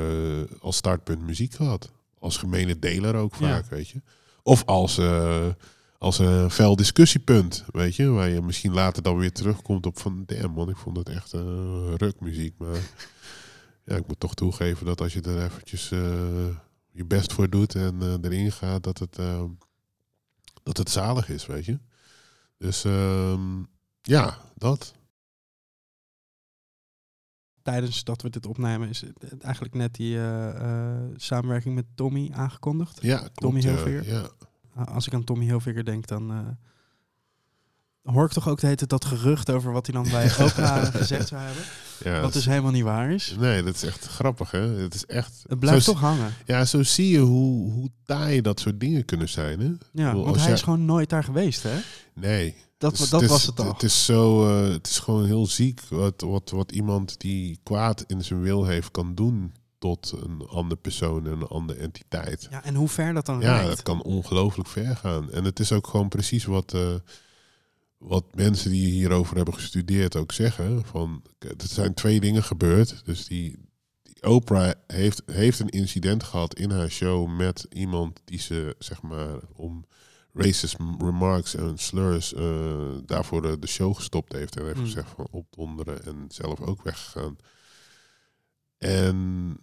als 0.60 0.76
startpunt 0.76 1.22
muziek 1.22 1.54
gehad. 1.54 1.92
Als 2.20 2.38
gemene 2.38 2.80
deler 2.80 3.16
ook 3.16 3.36
Ja. 3.36 3.48
vaak, 3.48 3.66
weet 3.70 3.90
je. 3.90 4.02
Of 4.44 4.66
als, 4.66 4.98
eh, 4.98 5.48
als 5.98 6.20
een 6.20 6.52
fel 6.52 6.76
discussiepunt, 6.76 7.66
weet 7.72 7.96
je. 7.96 8.08
Waar 8.08 8.30
je 8.30 8.42
misschien 8.42 8.74
later 8.74 9.04
dan 9.04 9.18
weer 9.18 9.32
terugkomt 9.32 9.86
op 9.86 10.00
van... 10.00 10.24
Damn 10.26 10.54
man, 10.54 10.70
ik 10.70 10.78
vond 10.78 10.98
het 10.98 11.10
echt 11.10 11.34
rukmuziek. 11.98 12.54
Maar 12.58 12.78
ja, 13.86 13.96
ik 13.96 14.08
moet 14.08 14.20
toch 14.20 14.34
toegeven 14.34 14.86
dat 14.86 15.02
als 15.02 15.14
je 15.14 15.22
er 15.22 15.44
eventjes 15.44 15.90
je 16.92 17.06
best 17.08 17.34
voor 17.34 17.50
doet 17.50 17.76
en 17.76 18.20
erin 18.22 18.52
gaat... 18.52 18.84
Dat 18.84 19.00
het, 19.00 19.18
dat 20.64 20.78
het 20.78 20.90
zalig 20.90 21.30
is, 21.30 21.46
weet 21.46 21.66
je. 21.66 21.80
Dus 22.58 22.84
ehm, 22.84 23.64
ja, 24.06 24.38
dat. 24.56 24.94
Tijdens 27.62 28.04
dat 28.04 28.22
we 28.22 28.30
dit 28.30 28.46
opnemen 28.46 28.90
is 28.90 29.04
eigenlijk 29.42 29.74
net 29.74 29.94
die 29.94 30.16
eh, 30.18 30.50
eh, 30.50 31.02
samenwerking 31.16 31.76
met 31.76 31.86
Tommy 31.96 32.30
aangekondigd. 32.34 33.02
Ja, 33.02 33.18
klopt. 33.18 33.36
Tommy 33.40 33.60
Hilfiger? 33.60 34.08
Ja, 34.08 34.30
als 34.86 35.08
ik 35.08 35.14
aan 35.14 35.24
Tommy 35.24 35.46
Hilfiger 35.46 35.86
denk, 35.86 36.08
dan 36.08 36.32
eh, 36.32 38.14
hoor 38.14 38.26
ik 38.26 38.32
toch 38.32 38.48
ook 38.48 38.60
de 38.60 38.66
hele 38.66 38.78
tijd 38.78 38.90
dat 38.90 39.06
gerucht 39.06 39.50
over 39.50 39.72
wat 39.72 39.86
hij 39.86 39.96
dan 39.96 40.12
bij 40.12 40.26
Oprah 40.46 40.86
gezegd 40.86 41.28
zou 41.28 41.42
hebben. 41.42 41.64
ja, 42.04 42.14
wat 42.14 42.22
dat 42.22 42.34
dus 42.34 42.46
helemaal 42.46 42.72
niet 42.72 42.84
waar 42.84 43.12
is. 43.12 43.36
Nee, 43.40 43.64
dat 43.64 43.76
is 43.76 43.84
echt 43.84 44.06
grappig, 44.06 44.52
hè? 44.52 44.60
Het 44.60 44.94
is 44.94 45.06
echt... 45.06 45.44
Het 45.48 45.60
blijft 45.60 45.84
zo, 45.84 45.92
toch 45.92 46.02
hangen. 46.02 46.34
Ja, 46.46 46.66
zo 46.66 46.84
zie 46.84 47.10
je 47.10 47.20
hoe, 47.20 47.72
hoe 47.72 47.90
taai 48.04 48.42
dat 48.42 48.60
soort 48.60 48.80
dingen 48.80 49.06
kunnen 49.06 49.30
zijn, 49.30 49.60
hè? 49.60 49.72
Ja, 49.92 50.10
bedoel, 50.10 50.24
want 50.24 50.36
hij 50.36 50.46
jij- 50.46 50.54
is 50.54 50.62
gewoon 50.62 50.86
nooit 50.86 51.10
daar 51.10 51.24
geweest, 51.24 51.64
hè? 51.64 51.80
Nee. 52.14 52.56
Dat, 52.90 52.98
Dus 52.98 53.10
dat 53.10 53.26
was 53.26 53.46
het 53.46 53.60
al. 53.60 53.68
Het 53.74 53.84
is, 53.84 54.06
zo, 54.06 54.48
eh, 54.48 54.72
het 54.72 54.88
is 54.88 55.00
gewoon 55.00 55.26
heel 55.26 55.46
ziek 55.48 55.82
wat, 55.90 56.22
wat, 56.22 56.50
wat 56.50 56.72
iemand 56.72 57.20
die 57.20 57.60
kwaad 57.64 58.04
in 58.08 58.24
zijn 58.24 58.42
wil 58.42 58.66
heeft 58.66 58.92
kan 58.92 59.16
doen 59.16 59.54
tot 59.78 60.14
een 60.24 60.48
andere 60.48 60.82
persoon 60.82 61.26
en 61.26 61.32
een 61.32 61.48
andere 61.48 61.80
entiteit. 61.80 62.48
Ja, 62.52 62.64
en 62.64 62.76
hoe 62.76 62.88
ver 62.88 63.14
dat 63.14 63.26
dan 63.26 63.40
Ja, 63.40 63.54
reikt. 63.54 63.68
dat 63.70 63.82
kan 63.82 64.02
ongelooflijk 64.04 64.70
ver 64.70 64.96
gaan. 64.96 65.32
En 65.32 65.44
het 65.44 65.60
is 65.60 65.72
ook 65.72 65.88
gewoon 65.88 66.08
precies 66.10 66.46
wat, 66.46 66.74
eh, 66.74 66.94
wat 67.98 68.26
mensen 68.36 68.72
die 68.72 68.88
hierover 68.92 69.36
hebben 69.36 69.54
gestudeerd 69.54 70.16
ook 70.16 70.32
zeggen. 70.32 70.86
Van, 70.86 71.22
er 71.40 71.54
zijn 71.58 71.94
twee 71.94 72.20
dingen 72.20 72.44
gebeurd. 72.44 73.02
Dus 73.06 73.26
die, 73.28 73.58
die 74.04 74.24
Oprah 74.24 74.72
heeft, 74.88 75.22
heeft 75.26 75.60
een 75.60 75.70
incident 75.70 76.24
gehad 76.24 76.56
in 76.56 76.72
haar 76.72 76.90
show 76.90 77.38
met 77.38 77.66
iemand 77.70 78.22
die 78.26 78.40
ze, 78.40 78.76
zeg 78.80 79.02
maar, 79.02 79.40
om 79.56 79.86
racist 80.36 80.76
remarks 81.00 81.56
en 81.56 81.78
slurs 81.78 82.34
eh, 82.34 82.88
daarvoor 83.06 83.42
de, 83.42 83.60
de 83.60 83.68
show 83.68 83.96
gestopt 83.96 84.34
heeft. 84.34 84.56
En 84.56 84.64
heeft 84.64 84.76
Hmm. 84.76 84.86
gezegd 84.86 85.10
van 85.16 85.28
opdonderen 85.32 86.06
en 86.06 86.26
zelf 86.28 86.62
ook 86.62 86.84
weggegaan. 86.84 87.38
En 88.78 89.58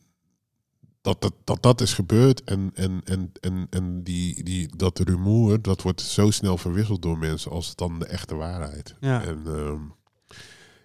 dat, 1.00 1.20
dat, 1.20 1.34
dat 1.44 1.62
dat 1.62 1.80
is 1.80 1.94
gebeurd 1.94 2.44
en, 2.44 2.70
en, 2.74 3.00
en, 3.04 3.32
en, 3.40 3.66
en 3.70 4.02
die, 4.02 4.42
die, 4.44 4.76
dat 4.76 4.98
rumoer, 4.98 5.62
dat 5.62 5.82
wordt 5.82 6.00
zo 6.00 6.30
snel 6.30 6.56
verwisseld 6.58 7.02
door 7.02 7.18
mensen 7.18 7.50
als 7.50 7.74
dan 7.74 7.98
de 7.98 8.06
echte 8.06 8.34
waarheid. 8.34 8.94
Ja. 9.00 9.22
En 9.22 9.42
ehm, 9.46 9.80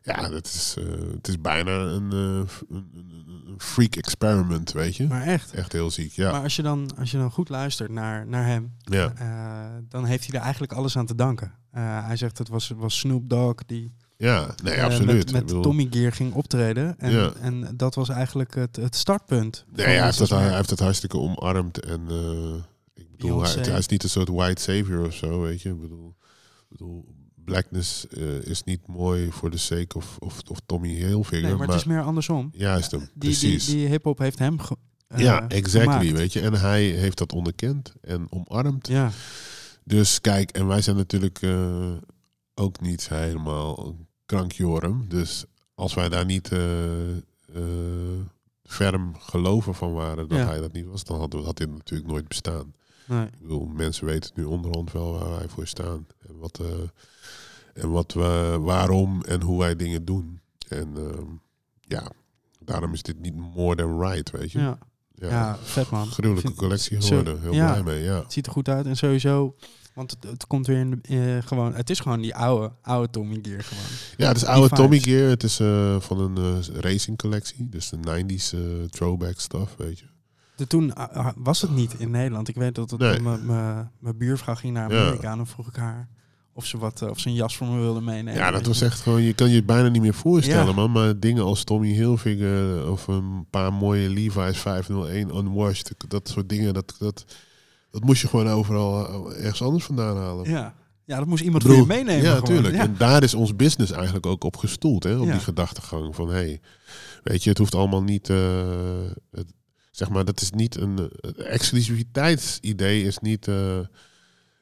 ja, 0.08 0.30
dat 0.30 0.46
is, 0.46 0.76
eh, 0.78 0.86
het 1.14 1.28
is 1.28 1.42
bijna 1.42 1.72
een, 1.72 2.12
eh, 2.12 2.52
een, 2.70 2.90
een- 2.96 3.36
freak 3.58 3.96
experiment, 3.96 4.72
weet 4.72 4.96
je. 4.96 5.08
Maar 5.08 5.22
echt. 5.22 5.52
Echt 5.54 5.72
heel 5.72 5.92
ziek, 5.92 6.12
ja. 6.12 6.32
Maar 6.32 6.42
als 6.44 6.56
je, 6.56 6.62
dan, 6.62 6.90
als 6.98 7.12
je 7.12 7.18
dan 7.18 7.32
goed 7.32 7.50
luistert 7.50 7.92
naar, 7.92 8.28
naar 8.28 8.46
hem, 8.46 8.74
ja. 8.80 9.14
eh, 9.16 9.84
dan 9.90 10.06
heeft 10.06 10.26
hij 10.28 10.36
er 10.36 10.42
eigenlijk 10.42 10.74
alles 10.74 10.98
aan 10.98 11.06
te 11.06 11.16
danken. 11.16 11.52
Hij 11.80 12.16
zegt 12.16 12.38
het 12.38 12.48
was, 12.50 12.72
was 12.76 13.00
Snoop 13.00 13.30
Dogg 13.30 13.66
die 13.66 13.94
ja, 14.18 14.56
nee, 14.64 14.84
absoluut. 14.84 15.06
met, 15.16 15.28
Ik 15.28 15.32
met 15.32 15.46
bedoel- 15.46 15.62
Tommy 15.62 15.88
Gear 15.90 16.12
ging 16.12 16.34
optreden. 16.34 17.00
En, 17.00 17.12
Ja. 17.12 17.32
en 17.42 17.74
dat 17.78 17.96
was 17.96 18.10
eigenlijk 18.10 18.56
het, 18.56 18.76
het 18.76 18.96
startpunt. 18.96 19.66
Nee, 19.76 19.86
hij, 19.86 20.04
heeft 20.04 20.20
het, 20.20 20.30
hij 20.30 20.56
heeft 20.56 20.70
het 20.70 20.80
hartstikke 20.80 21.18
omarmd. 21.18 21.80
En 21.80 22.02
ik 22.94 23.12
bedoel, 23.12 23.44
hij 23.44 23.78
is 23.78 23.88
niet 23.88 24.04
een 24.04 24.10
soort 24.10 24.28
white 24.30 24.62
savior 24.62 25.06
of 25.06 25.14
zo, 25.14 25.42
weet 25.42 25.62
je. 25.62 25.70
Ik 25.70 25.82
bedoel, 25.82 26.16
ik 26.60 26.66
bedoel 26.70 27.06
blackness 27.51 28.08
eh, 28.08 28.42
is 28.42 28.63
niet 28.63 28.88
mooi 28.88 29.32
voor 29.32 29.50
de 29.50 29.58
sake 29.58 29.98
of, 29.98 30.16
of, 30.20 30.42
of 30.50 30.60
Tommy 30.66 30.89
Hilfiger. 30.94 31.42
Nee, 31.42 31.50
maar 31.50 31.58
maar 31.60 31.68
het 31.68 31.75
is 31.75 31.84
meer 31.84 32.01
andersom. 32.01 32.50
juist 32.54 32.92
hem, 32.92 33.00
Die, 33.00 33.10
die, 33.13 33.30
precies. 33.30 33.66
die 33.66 33.88
hip-hop 33.88 34.18
heeft 34.18 34.39
hem 34.39 34.60
ge, 34.60 34.75
eh, 35.08 35.20
ja, 35.20 35.48
exactly, 35.48 35.98
gemaakt. 35.98 36.18
weet 36.18 36.34
je. 36.34 36.42
En 36.42 36.54
hij 36.54 36.84
heeft 36.84 37.18
dat 37.18 37.34
onderkend 37.34 37.94
en 38.01 38.27
omarmd. 38.30 38.88
Ja, 38.88 39.12
Dus 39.84 40.22
kijk, 40.22 40.51
en 40.51 40.68
wij 40.68 40.82
zijn 40.82 40.96
natuurlijk 40.96 41.42
eh, 41.42 41.92
ook 42.54 42.82
niet 42.82 43.10
helemaal 43.10 43.96
krankjorm. 44.25 45.06
Dus 45.10 45.46
als 45.75 45.94
wij 45.94 46.10
daar 46.10 46.25
niet 46.25 46.50
ferm 48.63 49.16
geloven 49.20 49.75
van 49.75 49.94
waren 49.94 50.27
dat 50.27 50.38
Ja. 50.38 50.46
hij 50.46 50.60
dat 50.60 50.72
niet 50.72 50.86
was, 50.86 51.04
dan 51.04 51.20
had, 51.20 51.34
had 51.34 51.58
dit 51.58 51.70
natuurlijk 51.72 52.10
nooit 52.10 52.27
bestaan. 52.27 52.74
nee. 53.06 53.25
Ik 53.25 53.39
bedoel, 53.42 53.66
mensen 53.66 54.06
weten 54.06 54.32
nu 54.36 54.44
onderhand 54.44 54.92
wel 54.92 55.12
waar 55.20 55.30
wij 55.38 55.48
voor 55.48 55.68
staan. 55.68 56.08
En 56.27 56.38
wat, 56.38 56.60
eh, 56.60 56.68
en 57.78 57.92
wat 57.92 58.14
we, 58.14 58.58
waarom 58.62 59.24
en 59.24 59.42
hoe 59.42 59.60
wij 59.60 59.76
dingen 59.76 60.06
doen. 60.06 60.40
En 60.68 60.94
ehm, 60.98 61.26
ja, 61.82 62.12
daarom 62.60 62.94
is 62.94 63.02
dit 63.02 63.20
niet 63.20 63.36
more 63.36 63.76
than 63.76 64.02
right, 64.02 64.32
weet 64.32 64.52
je. 64.52 64.60
Ja. 64.60 64.78
Ja. 65.14 65.30
Ja, 65.30 65.58
vet 65.62 65.90
man. 65.90 66.08
Gruwelijke 66.08 66.54
collectie 66.54 67.02
geworden. 67.02 67.42
Heel 67.42 67.54
ja. 67.54 67.72
blij 67.72 67.84
mee, 67.84 68.04
ja. 68.04 68.20
Het 68.22 68.34
ziet 68.34 68.46
er 68.46 68.52
goed 68.52 68.70
uit 68.70 68.86
en 68.86 68.96
sowieso, 68.98 69.56
want 69.94 70.12
het, 70.12 70.24
het 70.24 70.48
komt 70.48 70.68
weer 70.68 70.78
in 70.80 70.90
de, 71.02 71.38
eh, 71.38 71.48
gewoon, 71.48 71.74
het 71.74 71.90
is 71.90 72.00
gewoon 72.00 72.22
die 72.22 72.36
oude, 72.36 72.72
oude 72.82 73.10
Tommy 73.10 73.40
Gear 73.42 73.64
gewoon. 73.64 73.84
Ja, 74.18 74.28
het 74.28 74.36
is 74.36 74.42
Die 74.42 74.52
oude 74.52 74.68
vibes. 74.68 74.80
Tommy 74.80 75.00
Gear. 75.00 75.30
Het 75.30 75.44
is 75.44 75.60
eh, 75.60 76.00
van 76.00 76.20
een 76.20 76.38
eh, 76.38 76.80
racing 76.80 77.18
collectie. 77.18 77.70
Dus 77.70 77.90
de 77.90 77.98
90s 77.98 78.54
eh, 78.58 78.84
throwback 78.90 79.40
stuff, 79.40 79.76
weet 79.78 80.00
je. 80.00 80.06
De, 80.56 80.68
toen 80.68 80.94
ah, 80.96 81.16
ah, 81.16 81.34
was 81.36 81.62
het 81.62 81.72
niet 81.72 81.94
in 81.98 82.12
Nederland. 82.12 82.48
Ik 82.48 82.56
weet 82.56 82.76
dat 82.76 82.92
het 82.92 83.00
Nee. 83.00 83.20
mijn- 83.20 84.18
buurvrouw 84.18 84.56
ging 84.56 84.74
naar. 84.74 84.86
Amerika 84.86 85.32
en 85.32 85.48
vroeg 85.48 85.68
ik 85.68 85.76
haar 85.76 86.10
of 86.58 86.66
ze 86.66 86.78
wat 86.78 87.02
eh, 87.02 87.10
of 87.10 87.20
ze 87.20 87.28
een 87.28 87.34
jas 87.34 87.58
voor 87.58 87.68
me 87.68 87.80
wilde 87.80 88.02
meenemen. 88.02 88.34
Ja, 88.34 88.52
dat 88.52 88.66
was 88.66 88.82
echt 88.82 89.00
gewoon... 89.02 89.22
Je 89.22 89.34
kan 89.34 89.50
je 89.50 89.56
het 89.56 89.66
bijna 89.66 89.88
niet 89.90 90.02
meer 90.02 90.14
voorstellen, 90.14 90.66
Ja. 90.66 90.72
man. 90.74 90.92
Maar 90.92 91.20
dingen 91.20 91.44
als 91.44 91.64
Tommy 91.64 91.92
Hilfiger 91.94 92.92
of 92.92 93.08
een 93.08 93.46
paar 93.50 93.74
mooie 93.74 94.10
Levi's 94.10 94.58
501 94.58 95.36
unwashed. 95.38 95.94
Dat 96.08 96.30
soort 96.30 96.50
dingen, 96.50 96.74
dat, 96.74 96.96
dat, 97.00 97.26
dat 97.92 98.04
moest 98.04 98.22
je 98.22 98.28
gewoon 98.28 98.48
overal 98.48 99.08
eh, 99.30 99.38
ergens 99.44 99.62
anders 99.62 99.84
vandaan 99.84 100.18
halen. 100.18 100.50
Ja. 100.50 100.74
ja, 101.06 101.18
dat 101.18 101.28
moest 101.28 101.44
iemand 101.44 101.64
voor 101.64 101.76
je 101.76 101.86
meenemen. 101.86 102.24
Ja, 102.24 102.30
gewoon. 102.34 102.44
tuurlijk. 102.44 102.76
Ja. 102.76 102.82
En 102.82 102.96
daar 102.98 103.24
is 103.24 103.34
ons 103.34 103.56
business 103.56 103.92
eigenlijk 103.92 104.26
ook 104.26 104.44
op 104.44 104.58
gestoeld, 104.58 105.04
hè? 105.04 105.18
Op 105.18 105.26
Ja. 105.26 105.32
die 105.32 105.42
gedachtegang 105.42 106.16
van, 106.16 106.30
hey, 106.30 106.60
weet 107.24 107.44
je, 107.44 107.50
het 107.50 107.58
hoeft 107.58 107.76
allemaal 107.76 108.04
niet, 108.04 108.30
eh, 108.30 108.38
het, 109.32 109.48
zeg 109.92 110.10
maar, 110.10 110.26
dat 110.26 110.42
is 110.42 110.52
niet 110.52 110.76
een 110.76 111.10
exclusiviteitsidee 111.38 113.04
is 113.04 113.18
niet, 113.20 113.48
eh, 113.48 113.80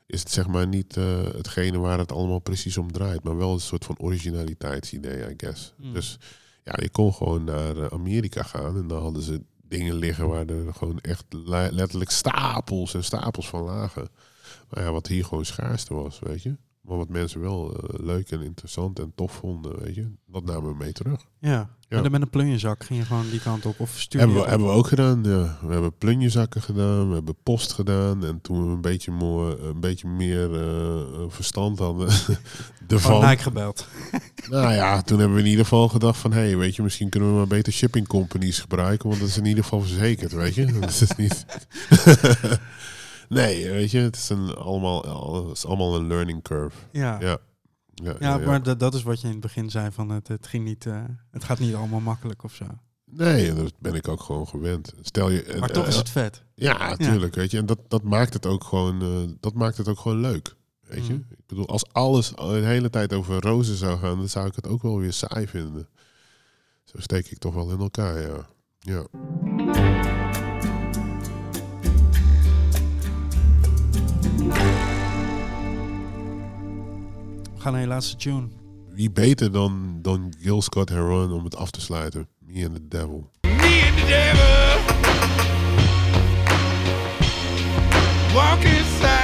is 0.06 0.20
het 0.20 0.32
zeg 0.32 0.48
maar 0.48 0.68
niet 0.68 0.98
eh, 0.98 1.24
hetgene 1.24 1.78
waar 1.80 1.98
het 1.98 2.12
allemaal 2.12 2.40
precies 2.40 2.78
om 2.78 2.92
draait, 2.92 3.24
maar 3.24 3.38
wel 3.38 3.54
een 3.54 3.60
soort 3.60 3.86
van 3.86 3.98
originaliteitsidee, 4.00 5.30
I 5.30 5.34
guess. 5.38 5.74
Hmm. 5.78 5.94
Dus 5.94 6.18
ja, 6.64 6.74
je 6.82 6.90
kon 6.90 7.14
gewoon 7.14 7.44
naar 7.44 7.78
eh, 7.78 7.86
Amerika 7.86 8.44
gaan 8.44 8.78
en 8.78 8.88
dan 8.88 9.02
hadden 9.02 9.22
ze 9.22 9.42
dingen 9.68 9.96
liggen 9.96 10.28
waar 10.28 10.46
er 10.46 10.74
gewoon 10.74 11.00
echt 11.00 11.26
le- 11.30 11.70
letterlijk 11.72 12.12
stapels 12.12 12.94
en 12.94 13.04
stapels 13.04 13.50
van 13.50 13.62
lagen. 13.64 14.10
Maar 14.70 14.84
ja, 14.84 14.92
wat 14.92 15.08
hier 15.08 15.26
gewoon 15.26 15.46
schaarste 15.46 15.94
was, 15.94 16.20
weet 16.20 16.44
je. 16.44 16.56
Maar 16.88 16.98
wat 16.98 17.10
mensen 17.10 17.42
wel 17.42 17.76
eh, 17.76 18.06
leuk 18.06 18.32
en 18.32 18.42
interessant 18.42 19.00
en 19.00 19.12
tof 19.16 19.32
vonden, 19.34 19.80
weet 19.80 19.96
je. 19.96 20.12
Dat 20.28 20.46
namen 20.46 20.70
we 20.70 20.76
mee 20.78 20.92
terug. 20.92 21.26
Ja. 21.40 21.70
Ja. 21.90 21.98
En 21.98 22.04
dan 22.04 22.12
met 22.12 22.22
een 22.22 22.30
plunjezak 22.30 22.84
ging 22.84 23.00
je 23.00 23.06
gewoon 23.06 23.30
die 23.30 23.40
kant 23.40 23.66
op. 23.66 23.80
Of 23.80 24.00
stuur 24.00 24.20
Hebben 24.20 24.38
we, 24.38 24.44
op. 24.44 24.50
hebben 24.50 24.68
we 24.68 24.74
ook 24.74 24.88
gedaan, 24.88 25.24
ja. 25.24 25.58
We 25.62 25.72
hebben 25.72 25.98
plunjezakken 25.98 26.62
gedaan, 26.62 27.08
we 27.08 27.14
hebben 27.14 27.36
post 27.44 27.74
gedaan. 27.74 28.26
En 28.26 28.42
toen 28.42 28.68
we 28.68 28.74
een 28.74 28.82
beetje, 28.82 29.12
more, 29.12 29.58
een 29.60 29.80
beetje 29.80 30.08
meer 30.08 30.56
eh, 30.56 31.24
verstand 31.28 31.80
hadden 31.80 32.12
Van 32.12 32.36
ervan. 32.88 33.30
Nike 33.30 33.42
gebeld. 33.44 33.88
Nou 34.50 34.74
ja, 34.74 35.02
toen 35.02 35.20
hebben 35.20 35.36
we 35.36 35.44
in 35.44 35.50
ieder 35.50 35.64
geval 35.64 35.88
gedacht 35.88 36.20
van... 36.20 36.34
hé, 36.34 36.40
hey, 36.40 36.58
weet 36.58 36.76
je, 36.76 36.82
misschien 36.84 37.10
kunnen 37.10 37.30
we 37.30 37.36
maar 37.36 37.48
beter 37.48 37.74
shipping 37.74 38.08
companies 38.08 38.60
gebruiken... 38.60 39.10
want 39.10 39.22
dat 39.22 39.30
is 39.30 39.38
in 39.38 39.46
ieder 39.46 39.64
geval 39.64 39.82
verzekerd, 39.82 40.32
weet 40.32 40.56
je. 40.56 40.66
Dat 40.80 40.90
is 40.90 41.12
niet... 41.18 41.46
nee, 43.30 43.70
weet 43.70 43.92
je, 43.92 44.00
het 44.00 44.16
is, 44.16 44.30
een, 44.30 44.56
allemaal, 44.56 45.04
het 45.48 45.58
is 45.58 45.66
allemaal 45.66 45.96
een 45.96 46.08
learning 46.08 46.44
curve. 46.44 46.78
Ja. 46.92 47.20
Ja, 47.20 47.38
ja, 47.94 48.16
Ja, 48.20 48.38
maar 48.38 48.64
dat, 48.64 48.80
dat 48.80 48.94
is 48.94 49.04
wat 49.04 49.22
je 49.22 49.28
in 49.28 49.34
het 49.34 49.42
begin 49.42 49.70
zei 49.70 49.92
van 49.92 50.10
het, 50.10 50.28
het 50.28 50.48
ging 50.48 50.66
niet, 50.66 50.86
eh, 50.86 51.04
het 51.32 51.44
gaat 51.44 51.60
niet 51.60 51.76
allemaal 51.76 52.00
makkelijk 52.00 52.44
of 52.44 52.54
zo. 52.54 52.66
Nee, 53.06 53.54
dat 53.54 53.74
ben 53.80 53.94
ik 53.94 54.08
ook 54.08 54.22
gewoon 54.22 54.48
gewend. 54.48 54.94
Stel 55.02 55.30
je... 55.30 55.56
Maar 55.60 55.72
toch 55.72 55.84
eh, 55.84 55.90
is 55.90 55.96
het 55.96 56.10
vet. 56.10 56.44
Ja, 56.56 56.90
natuurlijk, 56.90 57.36
weet 57.36 57.52
je. 57.52 57.58
En 57.58 57.66
dat, 57.66 57.80
dat 57.88 58.04
maakt 58.04 58.34
het 58.34 58.46
ook 58.46 58.64
gewoon, 58.64 59.02
eh, 59.02 59.34
dat 59.40 59.54
maakt 59.54 59.78
het 59.78 59.88
ook 59.88 60.00
gewoon 60.00 60.20
leuk. 60.20 60.56
Weet 60.82 61.06
je? 61.06 61.14
Mm. 61.14 61.26
Ik 61.30 61.46
bedoel, 61.46 61.68
als 61.68 61.94
alles 61.94 62.30
de 62.30 62.44
hele 62.44 62.90
tijd 62.90 63.14
over 63.14 63.42
rozen 63.42 63.76
zou 63.76 64.00
gaan, 64.00 64.18
dan 64.18 64.30
zou 64.30 64.48
ik 64.48 64.56
het 64.56 64.68
ook 64.68 64.82
wel 64.82 65.00
weer 65.00 65.14
saai 65.14 65.48
vinden. 65.48 65.88
Zo 66.84 67.00
steek 67.00 67.32
ik 67.32 67.38
toch 67.38 67.54
wel 67.54 67.72
in 67.72 67.80
elkaar, 67.80 68.22
ja. 68.22 68.46
Ja. 68.80 69.06
We 74.54 74.60
gaan 77.58 77.72
naar 77.72 77.82
je 77.82 77.88
laatste 77.88 78.16
tune. 78.16 78.48
Wie 78.90 79.12
beter 79.12 79.52
dan, 79.52 80.00
dan 80.02 80.34
Gil 80.40 80.62
Scott 80.62 80.90
Heron 80.90 81.32
om 81.32 81.44
het 81.44 81.56
af 81.56 81.72
te 81.72 81.82
sluiten? 81.82 82.28
Me 82.40 82.66
and 82.66 82.76
the 82.76 82.88
Devil. 82.88 83.30
Me 83.42 83.84
and 83.88 83.98
the 83.98 84.06
devil 84.08 84.44
walking 88.34 88.86
side 89.00 89.15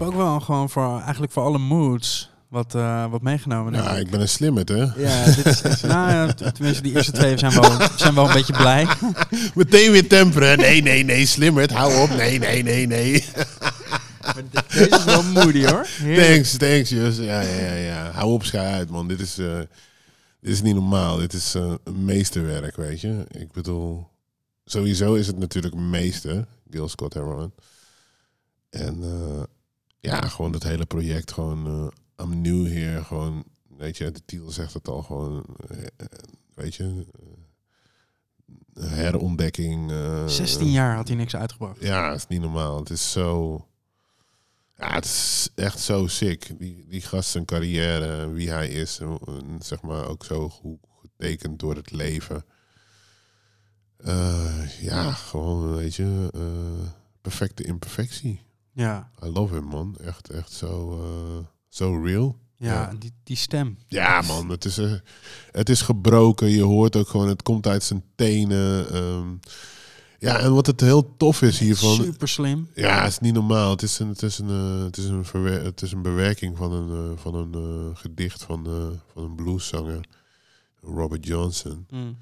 hebt 0.00 0.12
ook 0.12 0.16
wel 0.16 0.40
gewoon 0.40 0.70
voor, 0.70 1.00
eigenlijk 1.00 1.32
voor 1.32 1.42
alle 1.42 1.58
moods 1.58 2.30
wat, 2.48 2.74
eh, 2.74 3.10
wat 3.10 3.22
meegenomen. 3.22 3.72
Ja, 3.72 3.90
ik. 3.90 4.04
ik 4.04 4.10
ben 4.10 4.20
een 4.20 4.28
slimmet, 4.28 4.68
hè? 4.68 4.82
Ja, 4.96 5.24
dit 5.24 5.46
is, 5.46 5.80
nou 5.80 6.10
ja, 6.10 6.32
tenminste 6.32 6.82
die 6.82 6.94
eerste 6.94 7.12
twee 7.12 7.38
zijn 7.38 7.52
wel, 7.60 7.78
zijn 7.96 8.14
wel 8.14 8.26
een 8.26 8.32
beetje 8.32 8.52
blij. 8.56 8.86
Meteen 9.54 9.90
weer 9.92 10.08
temperen. 10.08 10.58
Nee, 10.58 10.82
nee, 10.82 11.04
nee, 11.04 11.26
slimmerd. 11.26 11.70
Hou 11.70 12.00
op. 12.02 12.08
Nee, 12.16 12.38
nee, 12.38 12.62
nee, 12.62 12.86
nee. 12.86 13.24
Maar 14.24 14.34
de- 14.50 14.62
Deze 14.68 14.88
is 14.96 15.04
wel 15.04 15.22
moody 15.22 15.64
hoor. 15.66 15.86
Heerlijk. 15.86 16.26
Thanks, 16.28 16.56
thanks, 16.56 16.88
Jus. 16.90 17.16
Ja, 17.16 17.40
ja, 17.40 17.60
ja, 17.60 17.72
ja. 17.74 18.10
Hou 18.10 18.32
op, 18.32 18.44
schij 18.44 18.72
uit, 18.72 18.90
man. 18.90 19.08
Dit 19.08 19.20
is, 19.20 19.38
eh, 19.38 19.58
dit 20.40 20.52
is 20.52 20.62
niet 20.62 20.74
normaal. 20.74 21.16
Dit 21.16 21.32
is 21.32 21.54
een 21.54 21.78
meesterwerk, 22.04 22.76
weet 22.76 23.00
je. 23.00 23.26
Ik 23.30 23.52
bedoel, 23.52 24.06
sowieso 24.64 25.14
is 25.14 25.26
het 25.26 25.38
natuurlijk 25.38 25.74
meester, 25.74 26.46
Gil 26.70 26.88
Scott 26.88 27.14
Heron. 27.14 27.52
En 28.70 28.98
eh, 29.02 29.42
ja, 30.00 30.20
gewoon 30.20 30.52
dat 30.52 30.62
hele 30.62 30.86
project, 30.86 31.32
gewoon, 31.32 31.66
eh 31.66 32.24
I'm 32.26 32.40
new 32.40 32.66
here, 32.66 33.04
gewoon, 33.04 33.44
weet 33.76 33.96
je, 33.96 34.10
de 34.10 34.24
titel 34.24 34.50
zegt 34.50 34.74
het 34.74 34.88
al, 34.88 35.02
gewoon, 35.02 35.44
eh, 35.68 36.06
weet 36.54 36.74
je, 36.74 37.06
eh, 38.74 38.90
herontdekking. 38.90 39.90
eh, 39.90 40.26
16 40.26 40.70
jaar 40.70 40.94
had 40.96 41.08
hij 41.08 41.16
niks 41.16 41.36
uitgebracht. 41.36 41.80
ja, 41.82 42.08
het 42.10 42.18
is 42.18 42.26
niet 42.26 42.40
normaal. 42.40 42.78
Het 42.78 42.90
is 42.90 43.12
zo. 43.12 43.64
Ja, 44.76 44.94
het 44.94 45.04
is 45.04 45.48
echt 45.54 45.78
zo 45.78 46.06
sick. 46.06 46.58
Die, 46.58 46.84
die 46.88 47.00
gast 47.00 47.30
zijn 47.30 47.44
carrière, 47.44 48.30
wie 48.30 48.50
hij 48.50 48.68
is, 48.68 48.98
en, 48.98 49.58
zeg 49.62 49.82
maar 49.82 50.06
ook 50.06 50.24
zo 50.24 50.48
goed 50.48 50.78
getekend 51.00 51.58
door 51.58 51.74
het 51.76 51.90
leven. 51.90 52.44
Ja, 54.80 55.12
gewoon, 55.12 55.74
weet 55.76 55.94
je, 55.94 56.28
perfecte 57.20 57.62
imperfectie. 57.64 58.42
Ja, 58.80 59.10
I 59.24 59.28
love 59.28 59.54
him, 59.54 59.64
man. 59.64 59.96
Echt, 60.04 60.30
echt 60.30 60.52
zo, 60.52 60.92
eh, 61.02 61.46
zo 61.68 62.02
real. 62.04 62.36
ja, 62.56 62.72
Ja. 62.72 62.92
Die, 62.98 63.12
die 63.24 63.36
stem. 63.36 63.78
Ja, 63.86 64.20
man. 64.20 64.48
Het 64.48 64.64
is, 64.64 64.78
eh, 64.78 64.92
het 65.50 65.68
is 65.68 65.82
gebroken. 65.82 66.48
Je 66.50 66.62
hoort 66.62 66.96
ook 66.96 67.08
gewoon, 67.08 67.28
het 67.28 67.42
komt 67.42 67.66
uit 67.66 67.82
zijn 67.82 68.04
tenen. 68.14 68.90
ehm. 68.92 69.28
ja, 70.18 70.38
en 70.38 70.54
wat 70.54 70.66
het 70.66 70.80
heel 70.80 71.16
tof 71.16 71.42
is 71.42 71.58
hiervan... 71.58 71.94
Super 71.94 72.28
slim. 72.28 72.68
Ja, 72.74 72.98
het 73.02 73.10
is 73.10 73.18
niet 73.18 73.34
normaal. 73.34 73.70
Het 73.70 73.82
is 73.82 73.98
een, 73.98 74.08
het 74.08 74.22
is 74.22 74.38
een, 74.38 74.48
eh, 74.48 74.82
het 74.84 74.96
is 74.96 75.04
een, 75.04 75.24
verwer- 75.24 75.64
het 75.64 75.82
is 75.82 75.92
een 75.92 76.02
bewerking 76.02 76.56
van 76.56 76.72
een, 76.72 77.10
eh, 77.12 77.18
van 77.18 77.34
een 77.34 77.54
eh, 77.54 77.96
gedicht 78.00 78.42
van, 78.42 78.64
van 79.12 79.24
een 79.24 79.34
blueszanger, 79.34 80.00
Robert 80.82 81.26
Johnson. 81.26 81.86
Mm. 81.90 82.16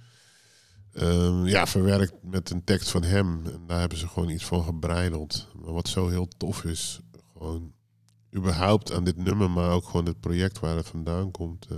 Ehm, 0.92 1.46
ja, 1.46 1.66
verwerkt 1.66 2.12
met 2.22 2.50
een 2.50 2.64
tekst 2.64 2.90
van 2.90 3.02
hem. 3.02 3.40
En 3.46 3.60
daar 3.66 3.80
hebben 3.80 3.98
ze 3.98 4.08
gewoon 4.08 4.28
iets 4.28 4.44
van 4.44 4.64
gebreideld. 4.64 5.48
Maar 5.68 5.76
wat 5.76 5.88
zo 5.88 6.08
heel 6.08 6.28
tof 6.36 6.64
is, 6.64 7.00
gewoon 7.32 7.72
überhaupt 8.36 8.92
aan 8.92 9.04
dit 9.04 9.16
nummer, 9.16 9.50
maar 9.50 9.70
ook 9.70 9.84
gewoon 9.84 10.06
het 10.06 10.20
project 10.20 10.58
waar 10.58 10.76
het 10.76 10.86
vandaan 10.88 11.30
komt. 11.30 11.66
eh, 11.70 11.76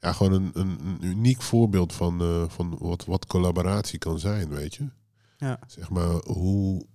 ja, 0.00 0.12
gewoon 0.12 0.32
een, 0.32 0.50
een, 0.54 0.78
een 0.84 1.04
uniek 1.04 1.42
voorbeeld 1.42 1.92
van, 1.92 2.20
eh, 2.20 2.44
van 2.48 2.76
wat, 2.78 3.04
wat 3.04 3.26
collaboratie 3.26 3.98
kan 3.98 4.18
zijn, 4.18 4.48
weet 4.48 4.74
je. 4.74 4.88
Ja. 5.36 5.58
Zeg 5.66 5.90
maar, 5.90 6.10
hoe, 6.26 6.86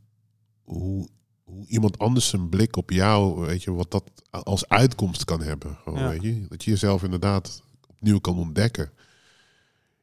hoe, 0.62 1.08
hoe 1.44 1.68
iemand 1.68 1.98
anders 1.98 2.28
zijn 2.30 2.50
blik 2.50 2.76
op 2.76 2.90
jou, 2.90 3.46
weet 3.46 3.64
je, 3.64 3.72
wat 3.72 3.92
dat 3.92 4.04
als 4.30 4.68
uitkomst 4.68 5.26
kan 5.26 5.42
hebben. 5.42 5.76
Gewoon, 5.84 6.00
Ja. 6.00 6.10
weet 6.10 6.22
je. 6.22 6.46
Dat 6.48 6.64
je 6.64 6.72
jezelf 6.72 7.04
inderdaad 7.04 7.62
opnieuw 7.88 8.20
kan 8.20 8.38
ontdekken. 8.38 8.92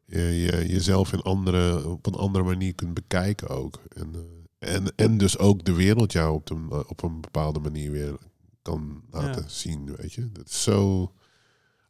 Je, 0.04 0.18
je, 0.20 0.66
jezelf 0.68 1.12
in 1.12 1.22
andere, 1.22 1.88
op 1.88 2.06
een 2.06 2.14
andere 2.14 2.44
manier 2.44 2.74
kunt 2.74 2.94
bekijken 2.94 3.48
ook. 3.48 3.80
En, 3.88 4.14
eh, 4.14 4.20
en, 4.60 4.92
en 4.96 5.18
dus 5.18 5.38
ook 5.38 5.64
de 5.64 5.72
wereld 5.74 6.12
jou 6.12 6.34
op 6.34 6.50
een, 6.50 6.72
op 6.88 7.02
een 7.02 7.20
bepaalde 7.20 7.58
manier 7.60 7.90
weer 7.90 8.16
kan 8.62 9.02
laten 9.10 9.42
Ja. 9.42 9.48
zien, 9.48 9.96
weet 9.96 10.12
je. 10.12 10.32
Dat 10.32 10.46
is 10.48 10.62
zo... 10.62 11.12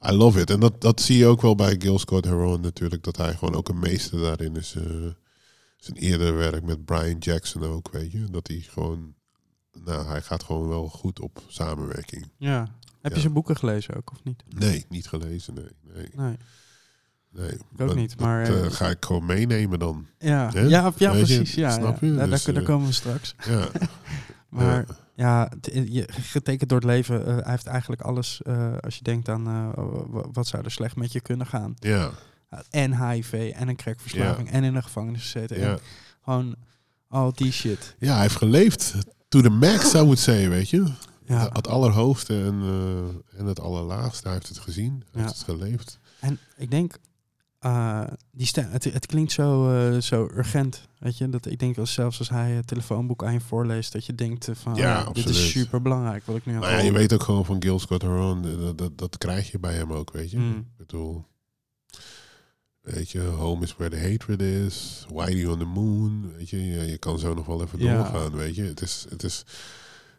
I 0.08 0.12
love 0.12 0.40
it. 0.40 0.50
En 0.50 0.60
dat, 0.60 0.80
dat 0.80 1.00
zie 1.00 1.16
je 1.18 1.26
ook 1.26 1.42
wel 1.42 1.54
bij 1.54 1.76
Gil 1.78 1.98
Scott 1.98 2.24
Heron 2.24 2.60
natuurlijk. 2.60 3.02
Dat 3.04 3.16
hij 3.16 3.34
gewoon 3.36 3.54
ook 3.54 3.68
een 3.68 3.78
meester 3.78 4.20
daarin 4.20 4.56
is. 4.56 4.74
eh, 4.74 4.84
zijn 5.76 5.96
eerdere 5.96 6.32
werk 6.32 6.62
met 6.62 6.84
Brian 6.84 7.18
Jackson 7.18 7.62
ook, 7.64 7.90
weet 7.92 8.12
je. 8.12 8.24
Dat 8.30 8.46
hij 8.46 8.60
gewoon... 8.60 9.14
Nou, 9.84 10.06
hij 10.06 10.22
gaat 10.22 10.42
gewoon 10.42 10.68
wel 10.68 10.88
goed 10.88 11.20
op 11.20 11.42
samenwerking. 11.48 12.30
Ja. 12.36 12.74
Heb 13.00 13.14
je 13.14 13.20
zijn 13.20 13.32
boeken 13.32 13.56
gelezen 13.56 13.94
ook, 13.96 14.10
of 14.12 14.24
niet? 14.24 14.42
Nee, 14.48 14.84
niet 14.88 15.08
gelezen, 15.08 15.54
nee. 15.54 15.68
nee, 15.94 16.08
Nee. 16.14 16.36
Nee. 17.32 17.52
ook 17.52 17.58
Dat- 17.88 17.94
niet, 17.94 18.20
maar, 18.20 18.42
eh, 18.42 18.64
eh, 18.64 18.72
ga 18.72 18.88
ik 18.88 19.04
gewoon 19.04 19.26
meenemen 19.26 19.78
dan. 19.78 20.06
Ja, 20.18 20.50
ja, 20.54 20.92
ja 20.96 21.10
precies. 21.10 21.54
Ja, 21.54 21.70
snap 21.70 22.00
je? 22.00 22.14
Daar, 22.14 22.28
Dus, 22.30 22.44
daar, 22.44 22.54
daar 22.54 22.62
eh, 22.62 22.68
komen 22.68 22.86
we 22.86 22.92
straks. 22.92 23.34
Ja, 23.46 23.68
Maar 24.48 24.86
ja. 25.14 25.50
je, 25.62 26.08
getekend 26.10 26.68
door 26.68 26.78
het 26.78 26.86
leven, 26.88 27.24
hij 27.24 27.42
heeft 27.50 27.66
eigenlijk 27.66 28.02
alles, 28.02 28.40
als 28.80 28.96
je 28.96 29.02
denkt 29.02 29.28
aan 29.28 29.44
wa- 30.10 30.28
wat 30.32 30.46
zou 30.46 30.64
er 30.64 30.70
slecht 30.70 30.96
met 30.96 31.12
je 31.12 31.20
kunnen 31.20 31.46
gaan. 31.46 31.74
ja, 31.78 32.10
En 32.70 33.08
HIV 33.10 33.52
en 33.56 33.68
een 33.68 33.76
crackverslaving 33.76 34.50
en 34.50 34.64
in 34.64 34.74
de 34.74 34.82
gevangenis 34.82 35.22
gezeten. 35.22 35.58
ja. 35.58 35.78
Gewoon 36.24 36.54
al 37.08 37.32
die 37.32 37.52
shit. 37.52 37.94
ja, 37.98 38.12
hij 38.12 38.22
heeft 38.22 38.36
geleefd. 38.36 38.94
To 39.28 39.40
the 39.40 39.50
max, 39.50 39.90
zou 39.90 40.12
ik 40.12 40.18
zeggen, 40.18 40.50
weet 40.50 40.70
je. 40.70 40.84
Ja. 41.24 41.50
Het 41.52 41.68
allerhoogste 41.68 42.42
en, 42.44 42.62
en 43.36 43.46
het 43.46 43.60
allerlaagste. 43.60 44.22
Hij 44.24 44.32
heeft 44.36 44.48
het 44.48 44.58
gezien, 44.58 45.04
hij 45.12 45.22
heeft 45.22 45.34
het 45.34 45.44
geleefd. 45.44 45.98
En 46.20 46.38
ik 46.56 46.70
denk, 46.70 46.94
eh, 47.60 48.02
die 48.32 48.46
stem, 48.46 48.70
het, 48.70 48.84
het 48.84 49.06
klinkt 49.06 49.32
zo, 49.32 49.72
eh, 49.72 50.00
zo 50.00 50.30
urgent. 50.34 50.88
Weet 50.98 51.18
je, 51.18 51.28
dat 51.28 51.46
ik 51.46 51.58
denk 51.58 51.78
als 51.78 51.92
zelfs 51.92 52.18
als 52.18 52.28
hij 52.28 52.50
het 52.50 52.66
telefoonboek 52.66 53.24
aan 53.24 53.32
je 53.32 53.40
voorleest, 53.40 53.92
dat 53.92 54.06
je 54.06 54.14
denkt 54.14 54.48
van, 54.52 54.74
Ja, 54.74 55.00
oh, 55.06 55.12
dit 55.12 55.28
is 55.28 55.50
super 55.50 55.82
belangrijk. 55.82 56.26
Wat 56.26 56.36
ik 56.36 56.46
nu 56.46 56.54
aan 56.54 56.60
Nou 56.60 56.72
ja, 56.72 56.78
je 56.78 56.92
weet 56.92 57.12
ook 57.12 57.22
gewoon 57.22 57.44
van 57.44 57.62
Gil 57.62 57.78
Scott 57.78 58.02
Heron, 58.02 58.44
eh, 58.44 58.58
dat, 58.58 58.78
dat, 58.78 58.98
dat 58.98 59.18
krijg 59.18 59.50
je 59.50 59.58
bij 59.58 59.74
hem 59.74 59.92
ook, 59.92 60.12
weet 60.12 60.30
je. 60.30 60.38
Mm. 60.38 60.56
Ik 60.56 60.76
bedoel, 60.76 61.24
weet 62.80 63.10
je, 63.10 63.20
home 63.20 63.62
is 63.64 63.76
where 63.76 63.96
the 63.96 64.08
hatred 64.10 64.40
is, 64.42 65.06
Whitey 65.12 65.46
on 65.46 65.58
the 65.58 65.64
moon, 65.64 66.32
weet 66.36 66.50
je. 66.50 66.66
Je, 66.66 66.86
je 66.86 66.98
kan 66.98 67.18
zo 67.18 67.34
nog 67.34 67.46
wel 67.46 67.62
even 67.62 67.78
Ja. 67.78 67.96
doorgaan, 67.96 68.36
weet 68.36 68.54
je. 68.54 68.62
Het 68.62 68.80
is, 68.80 69.06
het, 69.08 69.22
is, 69.22 69.44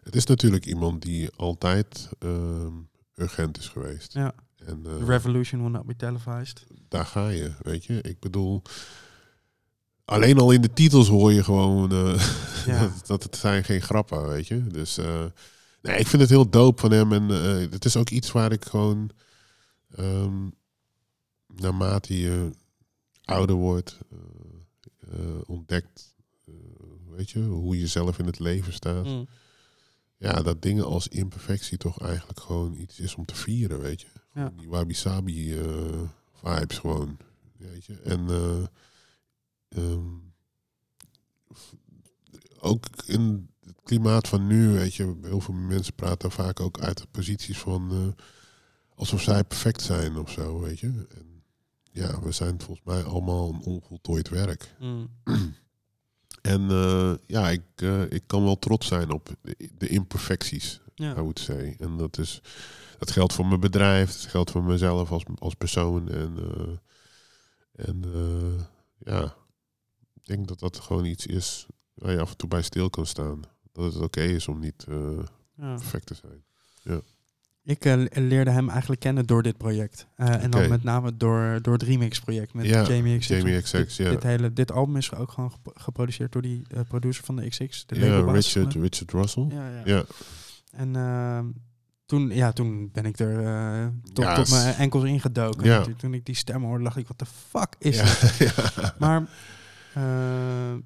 het 0.03 0.15
is 0.15 0.25
natuurlijk 0.25 0.65
iemand 0.65 1.01
die 1.01 1.29
altijd 1.35 2.09
ehm, 2.19 2.73
urgent 3.15 3.57
is 3.57 3.67
geweest. 3.67 4.13
Ja. 4.13 4.33
En, 4.65 4.81
eh, 4.85 4.97
The 4.97 5.05
revolution 5.05 5.61
will 5.61 5.71
not 5.71 5.85
be 5.85 5.95
televised. 5.95 6.65
daar 6.89 7.05
ga 7.05 7.29
je, 7.29 7.51
weet 7.61 7.85
je. 7.85 8.01
Ik 8.01 8.19
bedoel, 8.19 8.61
alleen 10.05 10.37
al 10.39 10.51
in 10.51 10.61
de 10.61 10.73
titels 10.73 11.07
hoor 11.07 11.33
je 11.33 11.43
gewoon 11.43 11.91
eh, 11.91 12.27
Ja. 12.65 12.79
dat, 12.79 13.07
dat 13.07 13.23
het 13.23 13.35
zijn 13.35 13.63
geen 13.63 13.81
grappen, 13.81 14.27
weet 14.27 14.47
je. 14.47 14.67
Dus 14.67 14.97
eh, 14.97 15.25
nee, 15.81 15.97
ik 15.97 16.07
vind 16.07 16.21
het 16.21 16.31
heel 16.31 16.49
dope 16.49 16.81
van 16.81 16.91
hem. 16.91 17.11
En 17.11 17.31
eh, 17.31 17.71
het 17.71 17.85
is 17.85 17.95
ook 17.95 18.09
iets 18.09 18.31
waar 18.31 18.51
ik 18.51 18.65
gewoon, 18.65 19.09
ehm, 19.95 20.47
naarmate 21.47 22.19
je 22.19 22.49
ouder 23.25 23.55
wordt, 23.55 23.97
ontdekt, 25.45 26.15
eh, 26.45 26.53
weet 27.15 27.29
je, 27.29 27.39
hoe 27.39 27.79
je 27.79 27.87
zelf 27.87 28.19
in 28.19 28.25
het 28.25 28.39
leven 28.39 28.73
staat. 28.73 29.05
Mm. 29.05 29.27
Ja, 30.17 30.41
dat 30.41 30.61
dingen 30.61 30.85
als 30.85 31.07
imperfectie 31.07 31.77
toch 31.77 32.01
eigenlijk 32.01 32.39
gewoon 32.39 32.73
iets 32.75 32.99
is 32.99 33.15
om 33.15 33.25
te 33.25 33.35
vieren, 33.35 33.79
weet 33.81 34.01
je. 34.01 34.07
Ja. 34.33 34.51
Die 34.57 34.69
wabi-sabi 34.69 35.59
eh, 35.59 36.01
vibes 36.33 36.77
gewoon, 36.77 37.17
weet 37.57 37.85
je. 37.85 38.01
En 38.01 38.29
eh, 38.29 38.63
ehm, 39.69 40.07
ook 42.59 42.85
in 43.05 43.49
het 43.65 43.75
klimaat 43.83 44.27
van 44.27 44.47
nu, 44.47 44.67
weet 44.67 44.95
je, 44.95 45.17
heel 45.21 45.41
veel 45.41 45.53
mensen 45.53 45.93
praten 45.93 46.31
vaak 46.31 46.59
ook 46.59 46.79
uit 46.79 46.97
de 46.97 47.07
posities 47.11 47.57
van 47.57 47.91
eh, 47.91 48.23
alsof 48.95 49.21
zij 49.21 49.43
perfect 49.43 49.81
zijn 49.81 50.17
of 50.17 50.31
zo, 50.31 50.59
weet 50.59 50.79
je. 50.79 51.07
En 51.15 51.43
ja, 51.91 52.21
we 52.21 52.31
zijn 52.31 52.61
volgens 52.61 52.85
mij 52.85 53.03
allemaal 53.03 53.49
een 53.49 53.61
onvoltooid 53.61 54.29
werk. 54.29 54.75
Mm. 54.79 55.09
En 56.41 56.69
ja, 57.27 57.49
ik, 57.49 57.81
ik 58.09 58.23
kan 58.27 58.43
wel 58.43 58.59
trots 58.59 58.87
zijn 58.87 59.11
op 59.11 59.35
de, 59.41 59.69
de 59.77 59.87
imperfecties, 59.87 60.81
Ja. 60.95 61.11
I 61.11 61.19
would 61.19 61.39
say. 61.39 61.75
En 61.79 61.97
dat 61.97 62.17
is, 62.17 62.41
dat 63.01 63.11
geldt 63.11 63.33
voor 63.33 63.45
mijn 63.47 63.59
bedrijf, 63.59 64.11
dat 64.11 64.31
geldt 64.31 64.51
voor 64.51 64.63
mezelf 64.63 65.11
als, 65.11 65.23
als 65.37 65.53
persoon. 65.53 66.09
En, 66.09 66.37
eh, 66.37 67.87
en 67.87 68.03
eh, 68.13 68.63
ja, 69.13 69.23
ik 70.13 70.25
denk 70.25 70.47
dat 70.47 70.59
dat 70.59 70.79
gewoon 70.79 71.05
iets 71.05 71.25
is 71.25 71.65
waar 71.93 72.11
je 72.11 72.19
af 72.19 72.31
en 72.31 72.37
toe 72.37 72.49
bij 72.49 72.61
stil 72.61 72.89
kan 72.89 73.05
staan. 73.05 73.41
Dat 73.71 73.93
het 73.93 74.03
oké 74.03 74.21
is 74.21 74.47
om 74.47 74.59
niet 74.59 74.85
eh, 74.89 75.19
Ja. 75.55 75.73
perfect 75.75 76.05
te 76.05 76.15
zijn. 76.15 76.43
Ik 77.63 77.85
eh, 77.85 78.03
leerde 78.13 78.51
hem 78.51 78.69
eigenlijk 78.69 79.01
kennen 79.01 79.25
door 79.25 79.43
dit 79.43 79.57
project. 79.57 80.07
En 80.15 80.51
dan 80.51 80.69
met 80.69 80.83
name 80.83 81.17
door, 81.17 81.59
door 81.61 81.73
het 81.73 81.83
remix-project 81.83 82.53
met 82.53 82.65
Ja, 82.65 82.83
Jamie 82.87 83.17
XX. 83.17 83.27
Jamie 83.27 83.61
XX, 83.61 83.71
dit, 83.71 83.95
ja. 83.95 84.09
Dit, 84.09 84.23
hele, 84.23 84.53
dit 84.53 84.71
album 84.71 84.95
is 84.97 85.13
ook 85.13 85.31
gewoon 85.31 85.51
gep- 85.51 85.71
geproduceerd 85.79 86.31
door 86.31 86.41
die 86.41 86.63
producer 86.87 87.23
van 87.23 87.35
de 87.35 87.49
XX. 87.49 87.85
De 87.85 87.99
Ja, 87.99 88.31
Richard, 88.31 88.73
Richard 88.73 89.11
Russell. 89.11 89.45
Ja, 89.49 89.69
ja. 89.69 89.81
Ja, 89.85 90.03
En 90.71 90.95
ehm, 90.95 91.45
toen, 92.11 92.29
ja, 92.29 92.51
toen 92.51 92.89
ben 92.91 93.05
ik 93.05 93.19
er 93.19 93.45
eh, 93.45 93.87
tot, 94.13 94.23
Ja, 94.23 94.35
tot 94.35 94.49
mijn 94.49 94.75
enkels 94.75 95.03
ingedoken. 95.03 95.65
Ja. 95.65 95.85
Toen, 95.97 96.13
ik 96.13 96.25
die 96.25 96.35
stem 96.35 96.63
hoorde, 96.63 96.83
dacht 96.83 96.97
ik, 96.97 97.07
wat 97.07 97.19
de 97.19 97.25
fuck 97.49 97.75
is 97.77 97.97
ja, 97.97 98.03
dit? 98.37 98.53
Maar 98.99 99.27
eh, 99.93 100.03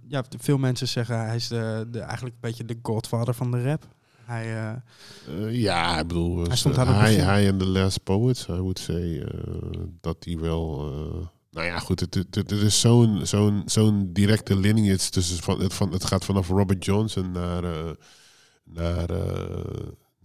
ja, 0.08 0.24
veel 0.40 0.58
mensen 0.58 0.88
zeggen 0.88 1.26
hij 1.26 1.36
is 1.36 1.48
de, 1.48 1.88
de, 1.92 2.00
eigenlijk 2.00 2.36
een 2.36 2.50
beetje 2.50 2.66
de 2.66 2.80
godfather 2.82 3.34
van 3.34 3.52
de 3.52 3.64
rap. 3.64 3.88
Hij, 4.24 4.74
eh, 5.28 5.62
ja, 5.62 6.00
ik 6.00 6.08
bedoel, 6.08 6.38
Hij 6.38 6.48
hij, 6.48 6.58
stond 6.58 6.78
aan 6.78 6.88
hij, 6.88 7.14
hij 7.14 7.48
en 7.48 7.58
The 7.58 7.66
Last 7.66 8.04
Poets, 8.04 8.48
I 8.48 8.52
would 8.52 8.80
say, 8.80 9.28
dat 10.02 10.24
die 10.24 10.40
wel... 10.40 10.92
nou 11.52 11.66
ja, 11.66 11.80
goed, 11.80 12.00
het, 12.00 12.14
het, 12.14 12.36
het 12.36 12.52
is 12.52 12.80
zo'n 12.80 13.20
zo'n 13.24 13.62
zo'n 13.66 14.10
directe 14.14 14.56
lineage 14.56 15.10
tussen 15.10 15.44
van 15.44 15.60
het, 15.60 15.74
van, 15.74 15.92
het 15.92 16.06
gaat 16.06 16.26
vanaf 16.26 16.48
Robert 16.48 16.86
Johnson 16.86 17.32
naar, 17.32 17.64
naar, 18.64 19.10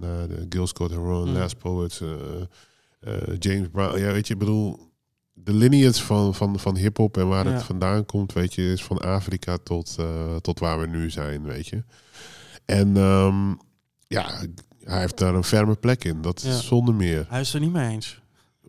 naar 0.01 0.29
de 0.29 0.47
Gil 0.49 0.67
Scott 0.67 0.91
Heron, 0.91 1.29
Mm. 1.29 1.35
Last 1.37 1.59
Poets, 1.59 2.01
eh, 2.01 2.09
eh, 3.01 3.37
James 3.39 3.69
Brown. 3.73 3.99
Ja, 3.99 4.13
weet 4.13 4.27
je, 4.27 4.33
ik 4.33 4.39
bedoel, 4.39 4.89
de 5.33 5.53
lineage 5.55 6.03
van, 6.05 6.35
van, 6.35 6.59
van 6.59 6.77
hip-hop 6.77 7.17
en 7.17 7.29
waar 7.29 7.47
Ja. 7.47 7.53
het 7.53 7.63
vandaan 7.63 8.07
komt, 8.07 8.33
weet 8.33 8.55
je, 8.55 8.73
is 8.73 8.85
van 8.85 8.99
Afrika 8.99 9.57
tot, 9.63 9.97
eh, 9.99 10.37
tot 10.37 10.59
waar 10.59 10.81
we 10.81 10.87
nu 10.87 11.11
zijn, 11.11 11.43
weet 11.43 11.67
je. 11.67 11.83
En 12.65 12.97
ehm, 12.97 13.49
ja, 14.07 14.41
hij 14.85 15.01
heeft 15.01 15.19
daar 15.19 15.35
een 15.35 15.45
ferme 15.45 15.75
plek 15.77 16.05
in. 16.05 16.23
Dat 16.23 16.43
is 16.43 16.67
zonder 16.67 16.95
meer. 16.95 17.27
hij 17.29 17.41
is 17.41 17.55
er 17.55 17.61
niet 17.61 17.73
mee 17.73 17.89
eens. 17.91 18.21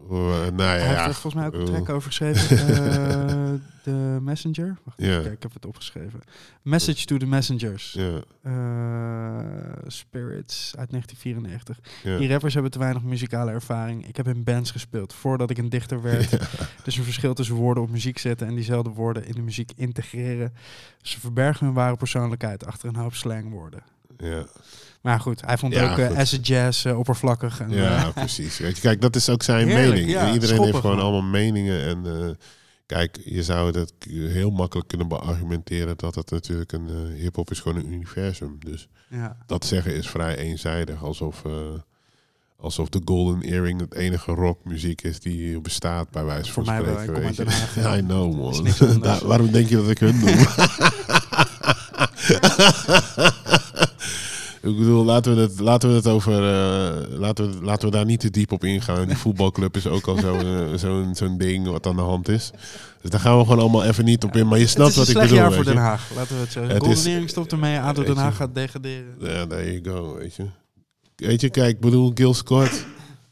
Uh, 0.03 0.09
nou 0.09 0.55
ja, 0.57 0.63
hij 0.65 0.87
heeft 0.87 1.05
er 1.07 1.13
volgens 1.13 1.33
mij 1.33 1.45
ook 1.45 1.53
een 1.53 1.59
eh, 1.59 1.65
track 1.65 1.89
over 1.89 2.07
geschreven. 2.07 2.57
de 3.83 4.17
Messenger. 4.21 4.77
Wacht, 4.83 4.99
ik 5.31 5.41
heb 5.43 5.53
het 5.53 5.65
opgeschreven. 5.65 6.19
Message 6.61 7.05
to 7.05 7.17
the 7.17 7.25
Messengers. 7.25 7.91
ja, 7.97 8.21
Eh, 8.41 9.87
Spirits 9.87 10.73
uit 10.77 10.89
1994. 10.91 11.79
ja. 12.03 12.17
Die 12.17 12.29
rappers 12.29 12.53
hebben 12.53 12.71
te 12.71 12.79
weinig 12.79 13.03
muzikale 13.03 13.51
ervaring. 13.51 14.07
Ik 14.07 14.15
heb 14.17 14.27
in 14.27 14.43
bands 14.43 14.71
gespeeld 14.71 15.13
voordat 15.13 15.49
ik 15.49 15.57
een 15.57 15.69
dichter 15.69 16.01
werd. 16.01 16.29
Dus 16.83 16.97
een 16.97 17.03
verschil 17.03 17.33
tussen 17.33 17.55
woorden 17.55 17.83
op 17.83 17.89
muziek 17.89 18.17
zetten 18.17 18.47
en 18.47 18.55
diezelfde 18.55 18.89
woorden 18.89 19.25
in 19.25 19.33
de 19.33 19.41
muziek 19.41 19.71
integreren. 19.75 20.53
Ze 21.01 21.19
verbergen 21.19 21.65
hun 21.65 21.75
ware 21.75 21.95
persoonlijkheid 21.95 22.65
achter 22.65 22.89
een 22.89 22.95
hoop 22.95 23.13
slangwoorden. 23.13 23.83
Ja, 24.17 24.45
Maar 25.01 25.19
goed, 25.19 25.41
hij 25.45 25.57
vond 25.57 25.73
Ja, 25.73 25.91
ook 25.91 26.15
acid 26.17 26.47
jazz 26.47 26.85
eh, 26.85 26.97
oppervlakkig. 26.97 27.59
En, 27.59 27.69
ja 27.71 27.97
eh, 27.97 28.09
precies. 28.23 28.61
Kijk, 28.81 29.01
dat 29.01 29.15
is 29.15 29.29
ook 29.29 29.43
zijn 29.43 29.67
Heerlijk, 29.67 29.91
mening. 29.91 30.11
ja, 30.11 30.33
Iedereen 30.33 30.61
heeft 30.63 30.75
gewoon 30.75 30.95
man. 30.95 31.05
allemaal 31.05 31.29
meningen. 31.29 31.81
En 31.87 32.37
kijk, 32.91 33.17
je 33.25 33.43
zou 33.43 33.71
dat 33.71 33.93
heel 34.09 34.49
makkelijk 34.49 34.87
kunnen 34.87 35.07
beargumenteren 35.07 35.97
dat 35.97 36.15
het 36.15 36.31
natuurlijk 36.31 36.71
een 36.71 36.89
eh 36.89 37.21
hip-hop 37.21 37.51
is 37.51 37.59
gewoon 37.59 37.77
een 37.77 37.93
universum. 37.93 38.57
Dus 38.59 38.87
ja. 39.09 39.37
dat 39.45 39.65
zeggen 39.65 39.95
is 39.95 40.09
vrij 40.09 40.37
eenzijdig. 40.37 41.03
Alsof, 41.03 41.45
eh, 41.45 41.51
alsof 42.57 42.89
de 42.89 43.01
Golden 43.05 43.41
Earring 43.41 43.79
het 43.79 43.93
enige 43.93 44.31
rockmuziek 44.31 45.01
is 45.01 45.19
die 45.19 45.61
bestaat, 45.61 46.09
bij 46.09 46.25
wijze 46.25 46.51
Voor 46.51 46.65
van 46.65 46.73
mij 46.73 46.83
wel, 46.83 46.99
spreken. 46.99 47.23
weet 47.23 47.35
je. 47.35 47.45
Haag. 47.45 47.93
I 47.97 48.01
know, 48.01 48.35
man. 48.35 48.67
waarom 49.27 49.51
denk 49.51 49.69
je 49.69 49.75
dat 49.75 49.89
ik 49.89 49.99
hun 49.99 50.19
noem? 50.19 50.45
Ik 54.63 54.77
bedoel, 54.77 55.05
laten 55.05 55.35
we 55.35 55.41
het, 55.41 55.59
laten 55.59 55.89
we 55.89 55.95
het 55.95 56.07
over. 56.07 56.33
eh, 56.33 57.19
laten, 57.19 57.51
we, 57.59 57.63
laten 57.65 57.89
we 57.89 57.95
daar 57.95 58.05
niet 58.05 58.19
te 58.19 58.29
diep 58.29 58.51
op 58.51 58.63
ingaan. 58.63 59.07
Die 59.07 59.17
voetbalclub 59.17 59.75
is 59.75 59.87
ook 59.87 60.07
al 60.07 60.17
zo'n 60.17 60.39
eh, 60.71 60.73
zo'n 60.75 61.15
zo'n 61.15 61.37
ding 61.37 61.67
wat 61.67 61.87
aan 61.87 61.95
de 61.95 62.01
hand 62.01 62.27
is. 62.29 62.51
Dus 63.01 63.09
daar 63.11 63.19
gaan 63.19 63.37
we 63.37 63.43
gewoon 63.43 63.59
allemaal 63.59 63.83
even 63.83 64.05
niet 64.05 64.23
op 64.23 64.35
in. 64.35 64.47
Maar 64.47 64.57
je 64.57 64.63
Het 64.63 64.73
snapt 64.73 64.89
is 64.89 64.95
een 64.95 64.99
wat 65.01 65.09
ik 65.09 65.15
slecht 65.15 65.29
bedoel. 65.29 65.43
jaar 65.47 65.53
voor 65.55 65.63
Den. 65.73 65.77
Haag, 65.77 66.09
laten 66.15 66.35
we 66.35 66.41
het 66.41 66.51
zeggen. 66.51 66.71
Het 66.73 66.81
Golden 66.83 66.97
is- 66.97 67.05
Earring 67.05 67.29
stopt 67.29 67.51
ermee, 67.51 67.79
ADO 67.79 68.03
Den. 68.03 68.17
Haag 68.17 68.35
gaat 68.35 68.55
degraderen. 68.55 69.15
Ja, 69.19 69.47
there 69.47 69.81
you 69.81 69.95
go, 69.95 70.15
weet 70.15 70.35
je. 70.35 70.45
Weet 71.15 71.41
je, 71.41 71.49
kijk, 71.49 71.69
ik 71.75 71.79
bedoel, 71.79 72.11
Gil 72.15 72.33
Scott, 72.33 72.85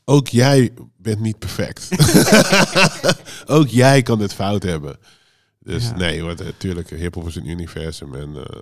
ook 0.06 0.28
jij 0.28 0.72
bent 0.98 1.20
niet 1.20 1.40
perfect. 1.40 1.88
ook 3.58 3.68
jij 3.68 4.02
kan 4.02 4.20
het 4.20 4.34
fout 4.34 4.64
hebben. 4.64 4.98
Dus 5.60 5.84
Ja. 5.88 5.96
nee, 5.96 6.24
want 6.24 6.44
natuurlijk, 6.44 6.90
hip-hop 6.90 7.28
is 7.28 7.36
een 7.36 7.50
universum 7.50 8.16
en 8.16 8.36
eh 8.36 8.62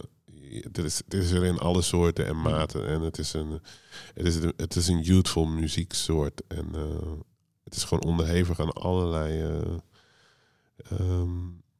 dit, 0.72 1.04
is, 1.08 1.32
er 1.32 1.44
in 1.46 1.58
alle 1.60 1.82
soorten 1.82 2.26
en 2.28 2.42
maten. 2.42 2.88
En 2.88 3.02
het 3.02 3.18
is 3.18 3.34
een, 3.34 3.62
het 4.14 4.26
is 4.28 4.36
een, 4.36 4.54
het 4.58 4.76
is 4.76 4.88
een 4.88 5.02
youthful 5.02 5.46
muzieksoort. 5.46 6.42
En 6.48 6.68
eh, 6.76 7.12
het 7.64 7.76
is 7.76 7.84
gewoon 7.84 8.04
onderhevig 8.04 8.60
aan 8.60 8.74
allerlei 8.74 9.42
eh, 9.42 9.74
ehm, 11.00 11.30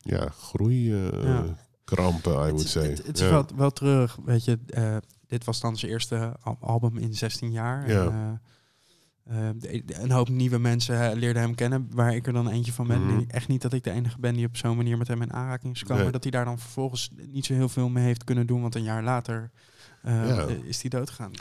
ja, 0.02 0.30
groei. 0.30 0.94
eh, 0.94 1.24
Ja. 1.24 1.46
Krampen, 1.84 2.32
I 2.34 2.36
Het 2.36 2.50
would 2.50 2.64
is- 2.64 2.72
say. 2.72 2.90
Het, 2.90 3.06
het 3.08 3.16
is 3.16 3.22
Ja. 3.24 3.30
wel, 3.30 3.46
wel 3.56 3.72
terug, 3.72 4.18
weet 4.26 4.46
je. 4.46 4.60
eh, 4.68 4.98
dit 5.28 5.44
was 5.44 5.60
dan 5.60 5.78
zijn 5.78 5.92
eerste 5.92 6.36
al- 6.42 6.58
album 6.62 6.98
in 6.98 7.14
16 7.16 7.52
jaar. 7.52 7.90
Ja. 7.90 8.06
En, 8.06 8.42
eh, 9.28 9.50
eh, 9.50 9.56
de- 9.86 10.00
een 10.02 10.12
hoop 10.12 10.30
nieuwe 10.30 10.58
mensen 10.58 11.16
leerden 11.18 11.42
hem 11.42 11.56
kennen, 11.56 11.88
waar 11.92 12.16
ik 12.16 12.28
er 12.28 12.34
dan 12.34 12.50
eentje 12.50 12.74
van 12.74 12.88
ben. 12.88 13.06
Mhm. 13.06 13.24
Echt 13.28 13.48
niet 13.48 13.62
dat 13.62 13.74
ik 13.74 13.84
de 13.84 13.92
enige 13.92 14.20
ben 14.20 14.34
die 14.34 14.46
op 14.46 14.58
zo'n 14.58 14.76
manier 14.78 14.98
met 14.98 15.08
hem 15.08 15.22
in 15.22 15.34
aanraking 15.34 15.74
is 15.74 15.80
gekomen. 15.80 16.04
Nee. 16.04 16.12
Dat 16.12 16.24
hij 16.24 16.32
daar 16.32 16.46
dan 16.46 16.60
vervolgens 16.60 17.10
niet 17.32 17.46
zo 17.46 17.54
heel 17.54 17.70
veel 17.70 17.90
mee 17.90 18.04
heeft 18.04 18.24
kunnen 18.24 18.48
doen, 18.48 18.62
want 18.62 18.76
een 18.76 18.84
jaar 18.84 19.04
later 19.04 19.52
eh, 20.02 20.28
Ja. 20.28 20.46
eh, 20.48 20.64
is 20.64 20.82
hij 20.82 20.90
doodgegaan. 20.90 21.32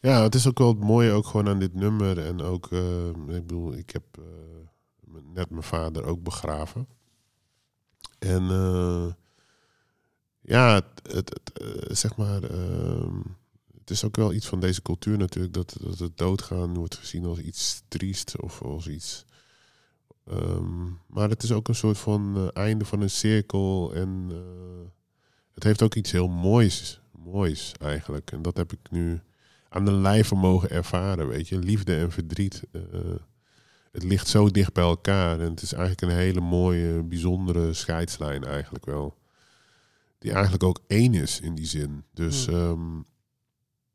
Ja, 0.00 0.22
het 0.22 0.34
is 0.34 0.46
ook 0.48 0.58
wel 0.58 0.68
het 0.68 0.80
mooie 0.80 1.10
ook 1.12 1.26
gewoon 1.26 1.48
aan 1.48 1.58
dit 1.58 1.74
nummer. 1.74 2.18
En 2.26 2.40
ook, 2.40 2.66
eh, 2.72 3.06
ik 3.08 3.26
bedoel, 3.26 3.74
ik 3.74 3.90
heb 3.90 4.04
eh, 4.18 4.24
net 5.34 5.50
mijn 5.50 5.62
vader 5.62 6.04
ook 6.04 6.22
begraven. 6.22 6.86
En 8.18 8.42
ja, 10.40 10.74
het, 10.74 11.12
het, 11.14 11.40
het, 11.54 11.98
zeg 11.98 12.16
maar, 12.16 12.42
ehm, 12.42 13.18
het 13.82 13.90
is 13.90 14.04
ook 14.04 14.16
wel 14.16 14.32
iets 14.32 14.46
van 14.46 14.60
deze 14.60 14.82
cultuur 14.82 15.18
natuurlijk, 15.18 15.54
dat, 15.54 15.76
dat 15.80 15.98
het 15.98 16.16
doodgaan 16.18 16.74
wordt 16.74 16.96
gezien 16.96 17.24
als 17.24 17.38
iets 17.38 17.82
triest 17.88 18.40
of 18.40 18.62
als 18.62 18.88
iets... 18.88 19.24
ehm, 20.26 20.84
maar 21.06 21.28
het 21.28 21.42
is 21.42 21.52
ook 21.52 21.68
een 21.68 21.74
soort 21.74 21.98
van 21.98 22.36
eh, 22.36 22.62
einde 22.62 22.84
van 22.84 23.00
een 23.00 23.10
cirkel 23.10 23.92
en 23.94 24.26
eh, 24.30 24.88
het 25.54 25.62
heeft 25.64 25.82
ook 25.82 25.94
iets 25.94 26.12
heel 26.12 26.28
moois, 26.28 27.00
moois 27.24 27.72
eigenlijk. 27.80 28.32
En 28.32 28.42
dat 28.42 28.56
heb 28.56 28.72
ik 28.72 28.90
nu 28.90 29.20
aan 29.68 29.84
de 29.84 29.92
lijve 29.92 30.34
mogen 30.34 30.70
ervaren, 30.70 31.28
weet 31.28 31.48
je. 31.48 31.58
Liefde 31.58 31.96
en 31.96 32.10
verdriet. 32.12 32.62
eh, 32.72 32.80
het 33.92 34.02
ligt 34.02 34.28
zo 34.28 34.48
dicht 34.50 34.72
bij 34.72 34.84
elkaar. 34.84 35.40
En 35.40 35.50
het 35.50 35.62
is 35.62 35.72
eigenlijk 35.72 36.02
een 36.02 36.18
hele 36.18 36.40
mooie, 36.40 37.02
bijzondere 37.02 37.72
scheidslijn 37.72 38.44
eigenlijk 38.44 38.84
wel. 38.86 39.16
Die 40.18 40.32
eigenlijk 40.32 40.62
ook 40.62 40.78
één 40.86 41.14
is 41.14 41.40
in 41.40 41.54
die 41.54 41.66
zin. 41.66 42.04
Dus 42.14 42.46
Hmm. 42.46 42.54
ehm, 42.54 43.00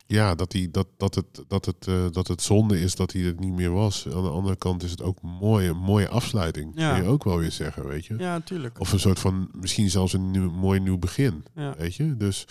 ja, 0.07 0.35
dat, 0.35 0.51
die, 0.51 0.71
dat, 0.71 0.87
dat, 0.97 1.15
het, 1.15 1.25
dat, 1.47 1.65
het, 1.65 1.87
eh, 1.87 2.05
dat 2.11 2.27
het 2.27 2.41
zonde 2.41 2.79
is 2.79 2.95
dat 2.95 3.11
hij 3.11 3.21
het 3.21 3.39
niet 3.39 3.53
meer 3.53 3.71
was. 3.71 4.05
Aan 4.05 4.23
de 4.23 4.29
andere 4.29 4.55
kant 4.55 4.83
is 4.83 4.91
het 4.91 5.01
ook 5.01 5.21
mooi, 5.21 5.67
een 5.69 5.77
mooie 5.77 6.07
afsluiting. 6.09 6.71
Ja. 6.75 6.93
Kun 6.93 7.03
je 7.03 7.09
ook 7.09 7.23
wel 7.23 7.37
weer 7.37 7.51
zeggen, 7.51 7.87
weet 7.87 8.05
je. 8.05 8.13
Ja, 8.17 8.33
natuurlijk. 8.33 8.79
Of 8.79 8.91
een 8.91 8.99
soort 8.99 9.19
van, 9.19 9.49
misschien 9.51 9.89
zelfs 9.89 10.13
een 10.13 10.31
nieuw, 10.31 10.51
mooi 10.51 10.79
nieuw 10.79 10.97
begin. 10.97 11.45
Ja. 11.55 11.75
Weet 11.77 11.95
je? 11.95 12.17
Dus 12.17 12.47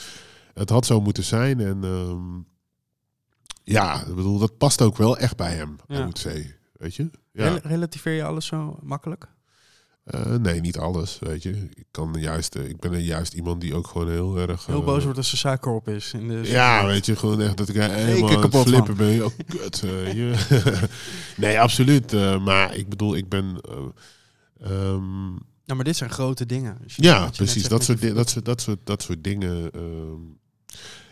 het 0.55 0.71
had 0.71 0.87
zo 0.87 1.01
moeten 1.01 1.25
zijn. 1.25 1.61
En 1.61 1.85
ehm, 1.85 2.39
ja, 3.65 4.01
ik 4.07 4.15
bedoel, 4.15 4.39
dat 4.39 4.59
past 4.59 4.83
ook 4.83 4.97
wel 4.97 5.19
echt 5.19 5.37
bij 5.37 5.55
hem, 5.55 5.77
Ja. 5.89 6.05
Moet 6.05 6.19
zeggen. 6.19 6.55
Weet 6.73 6.95
je? 6.95 7.11
Rel- 7.33 7.53
Ja. 7.55 7.61
relativeer 7.63 8.13
je 8.13 8.25
alles 8.25 8.47
zo 8.47 8.79
makkelijk? 8.83 9.29
Eh, 10.07 10.35
nee, 10.35 10.61
niet 10.61 10.79
alles, 10.79 11.19
weet 11.21 11.43
je. 11.43 11.51
Ik, 11.75 11.85
kan 11.91 12.15
juist, 12.19 12.55
eh, 12.55 12.69
ik 12.69 12.81
ben 12.81 12.93
er 12.93 12.99
juist 12.99 13.33
iemand 13.35 13.61
die 13.61 13.75
ook 13.75 13.87
gewoon 13.87 14.09
heel 14.11 14.39
erg... 14.39 14.67
Heel 14.67 14.81
eh, 14.81 14.85
boos 14.85 15.03
wordt 15.05 15.19
als 15.19 15.33
er 15.33 15.39
suiker 15.39 15.73
op 15.73 15.89
is. 15.89 16.13
In 16.13 16.29
de 16.29 16.41
Ja, 16.45 16.87
weet 16.87 17.07
je, 17.07 17.17
gewoon 17.17 17.41
echt 17.41 17.57
dat 17.57 17.69
ik 17.69 17.75
helemaal 17.77 18.39
kapot 18.39 18.67
flippen 18.69 18.97
ben. 18.97 19.25
Oh, 19.25 19.31
kut, 19.49 19.83
nee, 21.37 21.61
absoluut. 21.61 22.13
maar 22.41 22.75
ik 22.77 22.89
bedoel, 22.89 23.17
ik 23.17 23.29
ben... 23.29 23.61
ehm, 24.61 25.33
Ja, 25.65 25.75
maar 25.75 25.85
dit 25.85 25.97
zijn 25.97 26.11
grote 26.11 26.47
dingen. 26.47 26.79
Ja, 26.87 27.29
precies. 27.31 27.69
Dat 27.69 27.85
soort, 27.85 28.15
dat, 28.15 28.29
soort, 28.31 28.45
dat, 28.45 28.61
soort, 28.61 28.79
dat 28.85 29.03
soort 29.03 29.25
dingen. 29.25 29.71
ehm, 29.73 30.21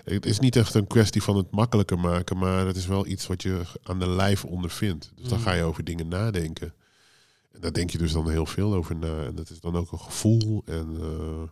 het 0.05 0.27
is 0.27 0.39
niet 0.39 0.57
echt 0.57 0.75
een 0.75 0.87
kwestie 0.87 1.23
van 1.23 1.37
het 1.37 1.51
makkelijker 1.51 1.99
maken, 1.99 2.39
maar 2.39 2.67
het 2.67 2.77
is 2.77 2.87
wel 2.87 3.07
iets 3.07 3.27
wat 3.27 3.43
je 3.43 3.61
aan 3.83 3.99
de 3.99 4.09
lijf 4.09 4.45
ondervindt. 4.45 5.13
Dus 5.17 5.29
dan 5.29 5.39
Mm. 5.39 5.45
ga 5.45 5.53
je 5.53 5.63
over 5.63 5.85
dingen 5.85 6.09
nadenken. 6.09 6.75
En 7.55 7.61
daar 7.61 7.73
denk 7.73 7.91
je 7.91 7.99
dus 7.99 8.13
dan 8.13 8.31
heel 8.31 8.47
veel 8.47 8.75
over 8.75 8.97
na. 8.97 9.25
En 9.25 9.35
dat 9.35 9.51
is 9.51 9.61
dan 9.61 9.77
ook 9.77 9.93
een 9.93 10.01
gevoel. 10.01 10.63
En 10.65 10.97
eh, 11.01 11.43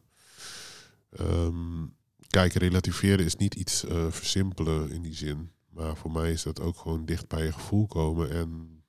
ehm, 1.27 1.87
kijk, 2.27 2.53
relativeren 2.53 3.25
is 3.25 3.37
niet 3.37 3.55
iets 3.55 3.85
eh, 3.85 4.11
versimpelen 4.11 4.91
in 4.91 5.03
die 5.03 5.15
zin. 5.15 5.51
Maar 5.71 5.97
voor 5.97 6.11
mij 6.11 6.33
is 6.33 6.43
dat 6.43 6.61
ook 6.61 6.77
gewoon 6.77 7.05
dicht 7.05 7.29
bij 7.29 7.45
je 7.45 7.53
gevoel 7.53 7.87
komen. 7.87 8.31
En 8.31 8.83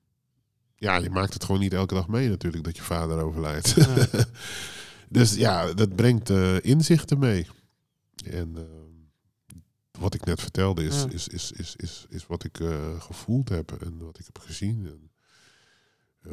ja, 0.76 0.96
je 0.96 1.10
maakt 1.10 1.32
het 1.32 1.44
gewoon 1.44 1.60
niet 1.60 1.72
elke 1.72 1.94
dag 1.94 2.08
mee 2.08 2.28
natuurlijk 2.28 2.64
dat 2.64 2.76
je 2.76 2.82
vader 2.82 3.22
overlijdt. 3.22 3.68
Ja. 3.68 4.06
dus 5.08 5.34
ja, 5.34 5.72
dat 5.72 5.96
brengt 5.96 6.30
eh, 6.30 6.60
inzichten 6.60 7.18
mee. 7.18 7.46
En 8.24 8.56
ehm, 8.56 9.58
wat 9.98 10.14
ik 10.14 10.24
net 10.24 10.40
vertelde 10.40 10.84
is, 10.84 11.02
Ja. 11.02 11.10
is, 11.10 11.28
is, 11.28 11.52
is, 11.52 11.76
is, 11.76 12.06
is 12.08 12.26
wat 12.26 12.44
ik 12.44 12.60
gevoeld 12.98 13.48
heb 13.48 13.72
en 13.72 13.98
wat 13.98 14.18
ik 14.18 14.24
heb 14.24 14.38
gezien. 14.38 14.86
En, 14.86 15.10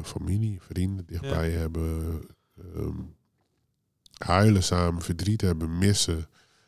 familie, 0.02 0.58
vrienden 0.60 1.06
dichtbij 1.06 1.50
hebben. 1.50 2.20
ehm, 2.74 2.96
huilen 4.18 4.62
samen, 4.62 5.02
verdriet 5.02 5.40
hebben, 5.40 5.78
missen. 5.78 6.26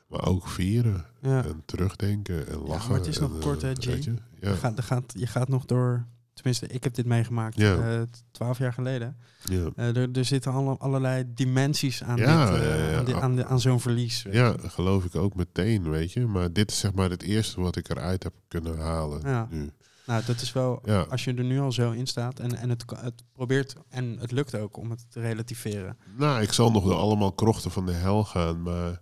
Maar 0.08 0.26
ook 0.26 0.48
vieren 0.48 1.04
Ja. 1.20 1.44
en 1.44 1.62
terugdenken 1.64 2.46
en 2.48 2.58
lachen. 2.58 2.90
maar 2.90 2.98
het 2.98 3.08
is 3.08 3.18
nog 3.18 3.38
kort, 3.38 3.62
hè, 3.62 3.72
eh, 3.72 4.00
je? 4.02 4.14
Ja, 4.40 4.54
gaat, 4.54 4.76
je, 4.76 4.82
gaat, 4.82 5.12
je 5.16 5.26
gaat 5.26 5.48
nog 5.48 5.64
door... 5.64 6.06
Tenminste, 6.34 6.66
ik 6.66 6.84
heb 6.84 6.94
dit 6.94 7.06
meegemaakt 7.06 7.56
Ja. 7.56 7.76
eh, 7.96 8.02
twaalf 8.30 8.58
jaar 8.58 8.72
geleden. 8.72 9.16
ja. 9.44 9.68
Eh, 9.76 9.96
er, 9.96 10.08
er 10.12 10.24
zitten 10.24 10.52
alle, 10.52 10.76
allerlei 10.76 11.24
dimensies 11.34 12.02
aan, 12.02 12.16
Ja, 12.16 12.50
dit, 12.50 12.60
eh, 12.60 12.68
ja, 12.78 12.90
ja. 12.90 12.98
aan, 12.98 13.22
aan, 13.22 13.36
de- 13.36 13.44
aan 13.46 13.60
zo'n 13.60 13.80
verlies. 13.80 14.26
Ja, 14.30 14.52
dat 14.52 14.70
geloof 14.72 15.04
ik 15.04 15.14
ook 15.14 15.34
meteen, 15.34 15.90
weet 15.90 16.12
je. 16.12 16.26
Maar 16.26 16.52
dit 16.52 16.70
is 16.70 16.78
zeg 16.78 16.94
maar 16.94 17.10
het 17.10 17.22
eerste 17.22 17.60
wat 17.60 17.76
ik 17.76 17.88
eruit 17.88 18.22
heb 18.22 18.32
kunnen 18.48 18.78
halen 18.78 19.20
Ja. 19.28 19.46
nu. 19.50 19.70
Nou, 20.06 20.22
dat 20.26 20.40
is 20.40 20.52
wel... 20.52 20.80
Ja, 20.84 21.00
Als 21.00 21.24
je 21.24 21.34
er 21.34 21.44
nu 21.44 21.60
al 21.60 21.72
zo 21.72 21.90
in 21.90 22.06
staat 22.06 22.38
en, 22.40 22.56
en 22.56 22.68
het, 22.70 22.84
het 22.96 23.22
probeert... 23.32 23.74
En 23.88 24.16
het 24.18 24.30
lukt 24.32 24.54
ook 24.54 24.76
om 24.76 24.90
het 24.90 25.06
te 25.10 25.20
relativeren. 25.20 25.96
nou, 26.16 26.42
ik 26.42 26.52
zal 26.52 26.70
nog 26.70 26.84
door 26.84 26.94
allemaal 26.96 27.32
krochten 27.32 27.70
van 27.70 27.86
de 27.86 27.92
hel 27.92 28.24
gaan, 28.24 28.62
maar 28.62 29.00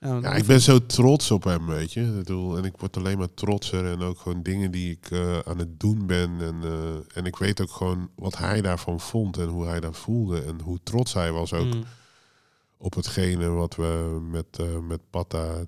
Ja, 0.00 0.34
ik 0.34 0.44
ben 0.46 0.60
zo 0.60 0.86
trots 0.86 1.30
op 1.30 1.44
hem, 1.44 1.66
weet 1.66 1.92
je. 1.92 2.00
Ik 2.02 2.14
bedoel, 2.14 2.56
en 2.56 2.64
ik 2.64 2.76
word 2.76 2.96
alleen 2.96 3.18
maar 3.18 3.34
trotser 3.34 3.86
en 3.86 4.00
ook 4.00 4.18
gewoon 4.18 4.42
dingen 4.42 4.70
die 4.70 4.90
ik 4.90 5.10
eh, 5.10 5.38
aan 5.38 5.58
het 5.58 5.80
doen 5.80 6.06
ben. 6.06 6.40
En, 6.40 6.62
eh, 6.62 6.94
en 7.16 7.24
ik 7.24 7.36
weet 7.36 7.60
ook 7.60 7.70
gewoon 7.70 8.10
wat 8.16 8.38
hij 8.38 8.60
daarvan 8.60 9.00
vond 9.00 9.38
en 9.38 9.48
hoe 9.48 9.66
hij 9.66 9.80
dat 9.80 9.96
voelde 9.96 10.42
en 10.42 10.60
hoe 10.60 10.78
trots 10.82 11.12
hij 11.14 11.32
was 11.32 11.52
ook 11.52 11.74
Mm. 11.74 11.84
op 12.76 12.94
hetgene 12.94 13.48
wat 13.48 13.74
we 13.76 14.18
met, 14.30 14.46
eh 14.58 14.78
met 14.78 15.00
Patta 15.10 15.64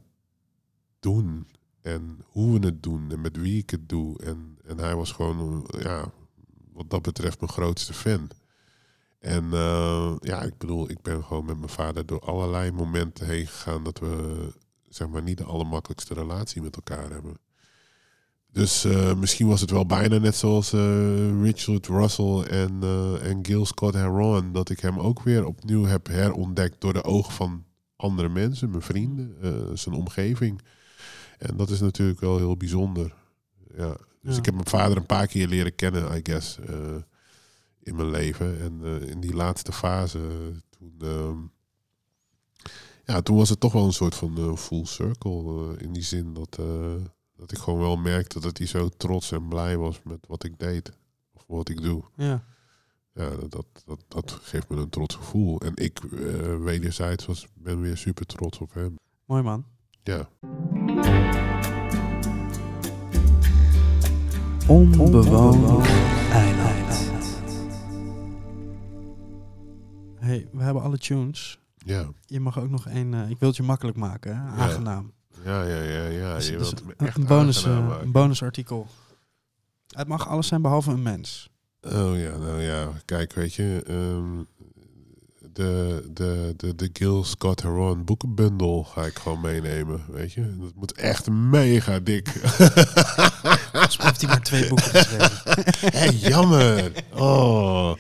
doen. 1.01 1.47
En 1.87 2.19
hoe 2.27 2.59
we 2.59 2.67
het 2.67 2.83
doen 2.83 3.11
en 3.11 3.21
met 3.21 3.37
wie 3.37 3.59
ik 3.59 3.71
het 3.71 3.89
doe. 3.89 4.19
En, 4.23 4.59
en 4.65 4.79
hij 4.79 4.95
was 4.97 5.13
gewoon, 5.13 5.71
ja, 5.79 6.13
wat 6.73 6.91
dat 6.91 7.03
betreft 7.03 7.41
mijn 7.41 7.53
grootste 7.53 7.93
fan. 7.93 8.29
En 9.19 9.53
eh, 9.53 10.15
ja, 10.21 10.43
ik 10.43 10.59
bedoel, 10.59 10.91
ik 10.91 11.03
ben 11.03 11.25
gewoon 11.25 11.45
met 11.45 11.57
mijn 11.59 11.69
vader 11.69 12.07
door 12.07 12.21
allerlei 12.21 12.73
momenten 12.73 13.27
heen 13.27 13.47
gegaan 13.47 13.85
dat 13.85 13.99
we, 13.99 14.53
zeg 14.89 15.09
maar, 15.09 15.23
niet 15.23 15.39
de 15.39 15.45
allermakkelijkste 15.45 16.15
relatie 16.15 16.63
met 16.63 16.77
elkaar 16.77 17.11
hebben. 17.11 17.39
Dus 18.53 18.85
eh, 18.85 19.15
misschien 19.15 19.47
was 19.47 19.61
het 19.61 19.71
wel 19.71 19.87
bijna 19.87 20.19
net 20.19 20.37
zoals 20.37 20.73
eh, 20.73 21.43
Richard 21.43 21.87
Russell 21.87 22.41
en, 22.41 22.83
en 23.23 23.39
Gil 23.43 23.67
Scott 23.67 23.95
Heron. 23.95 24.53
Dat 24.53 24.71
ik 24.71 24.81
hem 24.81 24.99
ook 24.99 25.23
weer 25.23 25.45
opnieuw 25.45 25.85
heb 25.85 26.07
herontdekt 26.07 26.81
door 26.81 26.93
de 26.93 27.05
ogen 27.05 27.33
van 27.33 27.65
andere 27.97 28.29
mensen, 28.29 28.71
mijn 28.71 28.83
vrienden, 28.83 29.79
zijn 29.79 29.95
omgeving. 29.95 30.63
En 31.39 31.57
dat 31.57 31.71
is 31.71 31.81
natuurlijk 31.81 32.21
wel 32.21 32.37
heel 32.37 32.57
bijzonder. 32.57 33.15
Ja. 33.77 33.97
Dus 34.23 34.33
Ja. 34.35 34.39
ik 34.39 34.45
heb 34.45 34.55
mijn 34.55 34.67
vader 34.69 34.97
een 34.97 35.07
paar 35.07 35.27
keer 35.27 35.49
leren 35.49 35.75
kennen, 35.75 36.17
I 36.17 36.21
guess, 36.23 36.59
eh, 36.59 36.97
in 37.83 37.97
mijn 37.97 38.11
leven. 38.11 38.61
En 38.61 38.81
eh, 38.83 39.09
in 39.11 39.21
die 39.21 39.35
laatste 39.35 39.73
fase, 39.73 40.19
toen, 40.71 40.95
ehm, 41.01 41.37
ja, 43.05 43.21
toen 43.23 43.37
was 43.37 43.49
het 43.49 43.61
toch 43.61 43.73
wel 43.73 43.85
een 43.85 43.93
soort 43.93 44.15
van 44.15 44.37
eh, 44.37 44.57
full 44.57 44.85
circle. 44.85 45.75
eh, 45.77 45.83
in 45.83 45.93
die 45.93 46.03
zin 46.03 46.35
dat, 46.35 46.57
eh, 46.61 46.95
dat 47.37 47.53
ik 47.53 47.59
gewoon 47.59 47.81
wel 47.81 47.97
merkte 47.97 48.41
dat 48.41 48.59
hij 48.59 48.67
zo 48.67 48.89
trots 48.89 49.33
en 49.33 49.49
blij 49.49 49.77
was 49.77 50.01
met 50.05 50.27
wat 50.29 50.45
ik 50.45 50.59
deed. 50.59 50.93
Of 51.35 51.45
wat 51.47 51.69
ik 51.69 51.83
doe. 51.83 52.03
Ja. 52.17 52.45
Ja, 53.15 53.31
dat, 53.49 53.67
dat, 53.85 54.05
dat, 54.09 54.31
geeft 54.43 54.69
me 54.69 54.77
een 54.77 54.89
trots 54.89 55.15
gevoel. 55.15 55.61
En 55.61 55.73
ik 55.75 55.99
eh, 56.05 56.57
wederzijds 56.63 57.27
was, 57.27 57.47
ben 57.55 57.81
weer 57.81 57.97
super 57.97 58.27
trots 58.27 58.59
op 58.59 58.75
hem. 58.75 58.95
Mooi 59.25 59.43
man. 59.43 59.65
Ja. 60.03 60.29
Onbewoond 64.69 65.87
eiland. 66.33 67.11
Hey, 70.19 70.49
we 70.53 70.63
hebben 70.63 70.83
alle 70.83 70.99
tunes. 70.99 71.59
Ja. 71.77 72.05
Je 72.27 72.41
mag 72.41 72.59
ook 72.61 72.71
nog 72.71 72.87
één. 72.87 73.15
eh, 73.15 73.31
ik 73.31 73.39
wil 73.39 73.49
het 73.49 73.57
je 73.57 73.63
makkelijk 73.63 73.97
maken. 73.97 74.37
Hè? 74.37 74.63
Aangenaam. 74.63 75.13
Ja, 75.45 75.63
ja, 75.63 75.83
ja, 75.83 76.05
ja. 76.07 76.35
Dus- 76.35 76.49
Je 76.49 76.57
dus 76.57 76.71
wilt 76.71 76.83
echt 76.97 77.17
een 77.17 77.27
bonus, 77.27 77.65
maken. 77.67 78.03
een 78.03 78.13
bonusartikel. 78.13 78.87
Het 79.89 80.09
mag 80.09 80.29
alles 80.29 80.47
zijn 80.47 80.63
behalve 80.63 80.91
een 80.91 81.03
mens. 81.03 81.51
Oh 81.83 82.19
ja, 82.19 82.37
nou 82.37 82.61
ja. 82.63 82.89
Kijk, 83.05 83.33
weet 83.33 83.55
je. 83.55 83.83
ehm, 83.87 84.43
de, 85.57 86.05
de, 86.13 86.55
de, 86.57 86.75
de 86.75 86.91
Gil 86.93 87.25
Scott 87.25 87.63
Heron 87.63 88.05
boekenbundel 88.05 88.85
ga 88.85 89.03
ik 89.05 89.19
gewoon 89.19 89.41
meenemen. 89.41 90.05
Weet 90.09 90.33
je. 90.33 90.57
Dat 90.61 90.73
moet 90.75 90.93
echt 90.93 91.31
mega 91.31 91.99
dik. 91.99 92.29
Alsof 93.73 94.03
heeft 94.05 94.21
hij 94.21 94.31
maar 94.31 94.43
twee 94.43 94.69
boeken 94.69 94.91
geschreven. 94.91 95.31
Hé, 95.99 96.29
jammer. 96.29 96.93
Oh. 97.15 97.95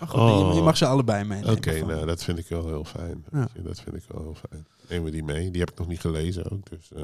Maar 0.00 0.08
goed, 0.08 0.20
je- 0.20 0.26
Oh. 0.44 0.54
je, 0.54 0.60
mag 0.60 0.76
ze 0.76 0.86
allebei 0.86 1.24
meenemen. 1.24 1.56
Oké, 1.56 1.84
nou 1.84 2.06
dat 2.06 2.22
vind 2.24 2.38
ik 2.38 2.48
wel 2.48 2.66
heel 2.66 2.84
fijn. 2.84 3.24
Ja. 3.32 3.48
Dat 3.62 3.80
vind 3.84 3.96
ik 3.96 4.02
wel 4.08 4.22
heel 4.22 4.36
fijn. 4.48 4.66
Nemen 4.88 5.04
we 5.04 5.10
die 5.10 5.24
mee. 5.24 5.50
Die 5.50 5.60
heb 5.60 5.70
ik 5.70 5.78
nog 5.78 5.88
niet 5.88 6.00
gelezen 6.00 6.50
ook. 6.50 6.70
Dus 6.70 6.90
eh, 6.96 7.02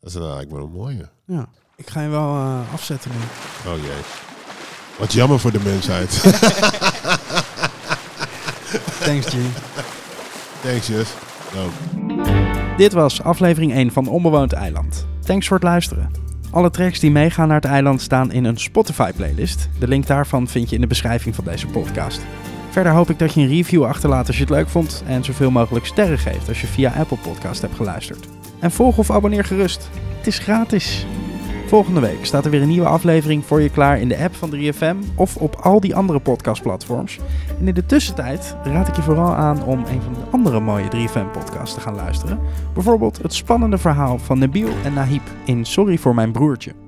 dat 0.00 0.10
is 0.10 0.14
eigenlijk 0.14 0.50
wel 0.50 0.64
een 0.64 0.70
mooie. 0.72 1.08
ja. 1.26 1.48
Ik 1.76 1.90
ga 1.90 2.02
je 2.02 2.08
wel 2.08 2.34
eh, 2.34 2.72
afzetten 2.72 3.10
nu. 3.10 3.16
Oh 3.70 3.76
jee. 3.78 4.02
Wat 4.98 5.12
jammer 5.12 5.38
voor 5.40 5.52
de 5.52 5.60
mensheid. 5.64 6.10
Thanks, 8.82 9.26
G. 9.26 9.34
Thanks, 10.62 10.86
Jess. 10.86 11.12
Nou, 11.54 11.70
Dit 12.76 12.92
was 12.92 13.22
aflevering 13.22 13.72
1 13.72 13.92
van 13.92 14.08
Onbewoond 14.08 14.52
Eiland. 14.52 15.06
Thanks 15.24 15.46
voor 15.46 15.56
het 15.56 15.66
luisteren. 15.66 16.10
Alle 16.50 16.70
tracks 16.70 17.00
die 17.00 17.10
meegaan 17.10 17.46
naar 17.48 17.60
het 17.60 17.70
eiland 17.70 18.00
staan 18.00 18.32
in 18.32 18.44
een 18.44 18.58
Spotify-playlist. 18.58 19.68
De 19.78 19.88
link 19.88 20.06
daarvan 20.06 20.48
vind 20.48 20.68
je 20.68 20.74
in 20.74 20.80
de 20.80 20.86
beschrijving 20.86 21.34
van 21.34 21.44
deze 21.44 21.66
podcast. 21.66 22.20
Verder 22.70 22.92
hoop 22.92 23.10
ik 23.10 23.18
dat 23.18 23.34
je 23.34 23.40
een 23.40 23.48
review 23.48 23.84
achterlaat 23.84 24.26
als 24.26 24.36
je 24.36 24.42
het 24.42 24.52
leuk 24.52 24.68
vond 24.68 25.02
en 25.06 25.24
zoveel 25.24 25.50
mogelijk 25.50 25.86
sterren 25.86 26.18
geeft 26.18 26.48
als 26.48 26.60
je 26.60 26.66
via 26.66 26.92
Apple 26.98 27.16
Podcast 27.16 27.60
hebt 27.60 27.74
geluisterd. 27.74 28.26
En 28.60 28.70
volg 28.70 28.98
of 28.98 29.10
abonneer 29.10 29.44
gerust. 29.44 29.88
Het 30.16 30.26
is 30.26 30.38
gratis. 30.38 31.06
Volgende 31.66 32.00
week 32.00 32.24
staat 32.24 32.44
er 32.44 32.50
weer 32.50 32.62
een 32.62 32.68
nieuwe 32.68 32.88
aflevering 32.88 33.44
voor 33.44 33.60
je 33.60 33.68
klaar 33.68 34.00
in 34.00 34.08
de 34.08 34.18
app 34.18 34.34
van 34.34 34.54
3FM 34.54 34.96
of 35.14 35.36
op 35.36 35.54
al 35.54 35.80
die 35.80 35.94
andere 35.94 36.20
podcastplatforms. 36.20 37.18
En 37.58 37.68
in 37.68 37.74
de 37.74 37.86
tussentijd 37.86 38.56
raad 38.62 38.88
ik 38.88 38.96
je 38.96 39.02
vooral 39.02 39.34
aan 39.34 39.64
om 39.64 39.78
een 39.78 40.02
van 40.02 40.14
de 40.14 40.30
andere 40.30 40.60
mooie 40.60 40.88
3FM-podcasts 40.88 41.74
te 41.74 41.80
gaan 41.80 41.94
luisteren. 41.94 42.38
Bijvoorbeeld 42.74 43.22
het 43.22 43.34
spannende 43.34 43.78
verhaal 43.78 44.18
van 44.18 44.38
Nabil 44.38 44.68
en 44.84 44.94
Nahib 44.94 45.22
in 45.44 45.64
Sorry 45.64 45.98
voor 45.98 46.14
mijn 46.14 46.32
broertje. 46.32 46.83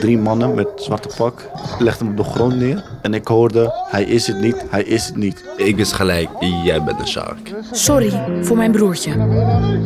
Drie 0.00 0.18
mannen 0.18 0.54
met 0.54 0.68
zwarte 0.76 1.08
pak 1.16 1.50
legden 1.78 2.06
hem 2.06 2.18
op 2.18 2.24
de 2.24 2.30
grond 2.30 2.56
neer. 2.56 2.84
En 3.02 3.14
ik 3.14 3.26
hoorde, 3.26 3.86
hij 3.90 4.04
is 4.04 4.26
het 4.26 4.40
niet, 4.40 4.64
hij 4.70 4.82
is 4.82 5.06
het 5.06 5.16
niet. 5.16 5.44
Ik 5.56 5.76
wist 5.76 5.92
gelijk, 5.92 6.28
jij 6.64 6.82
bent 6.82 7.00
een 7.00 7.06
shark. 7.08 7.54
Sorry 7.72 8.24
voor 8.42 8.56
mijn 8.56 8.72
broertje. 8.72 9.12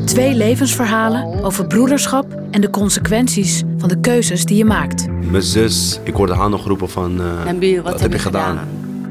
Twee 0.04 0.34
levensverhalen 0.34 1.44
over 1.44 1.66
broederschap 1.66 2.40
en 2.50 2.60
de 2.60 2.70
consequenties 2.70 3.62
van 3.78 3.88
de 3.88 4.00
keuzes 4.00 4.44
die 4.44 4.56
je 4.56 4.64
maakt. 4.64 5.06
Mijn 5.30 5.42
zus, 5.42 6.00
ik 6.02 6.14
hoorde 6.14 6.34
haar 6.34 6.50
nog 6.50 6.66
roepen 6.66 6.90
van... 6.90 7.20
eh, 7.60 7.80
wat, 7.82 8.00
heb 8.00 8.12
je 8.12 8.18
gedaan? 8.18 8.58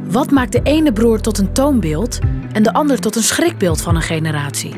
Wat 0.10 0.32
maakt 0.32 0.52
de 0.52 0.62
ene 0.64 0.94
broer 0.94 1.22
tot 1.22 1.38
een 1.38 1.54
toonbeeld 1.54 2.20
en 2.52 2.64
de 2.64 2.74
ander 2.74 3.00
tot 3.00 3.16
een 3.16 3.24
schrikbeeld 3.24 3.82
van 3.82 3.96
een 3.96 4.02
generatie? 4.02 4.74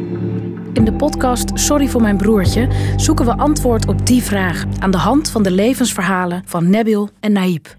In 0.80 0.86
de 0.86 0.94
podcast 0.94 1.52
Sorry 1.54 1.88
voor 1.88 2.02
mijn 2.02 2.18
broertje 2.18 2.68
zoeken 2.96 3.26
we 3.26 3.38
antwoord 3.38 3.88
op 3.88 4.06
die 4.06 4.24
vraag 4.24 4.64
aan 4.80 4.92
de 4.92 4.98
hand 4.98 5.30
van 5.30 5.44
de 5.44 5.52
levensverhalen 5.52 6.44
van 6.46 6.70
Nabil 6.70 7.10
en 7.20 7.32
Naib. 7.32 7.76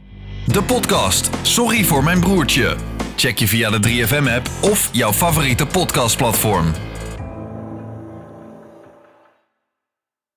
De 0.47 0.63
podcast 0.63 1.31
Sorry 1.43 1.85
voor 1.85 2.05
mijn 2.05 2.21
broertje. 2.21 2.77
Check 3.17 3.39
je 3.39 3.49
via 3.49 3.71
de 3.71 3.89
3FM-app 3.89 4.51
of 4.61 4.89
jouw 4.93 5.13
favoriete 5.13 5.67
podcastplatform. 5.67 6.90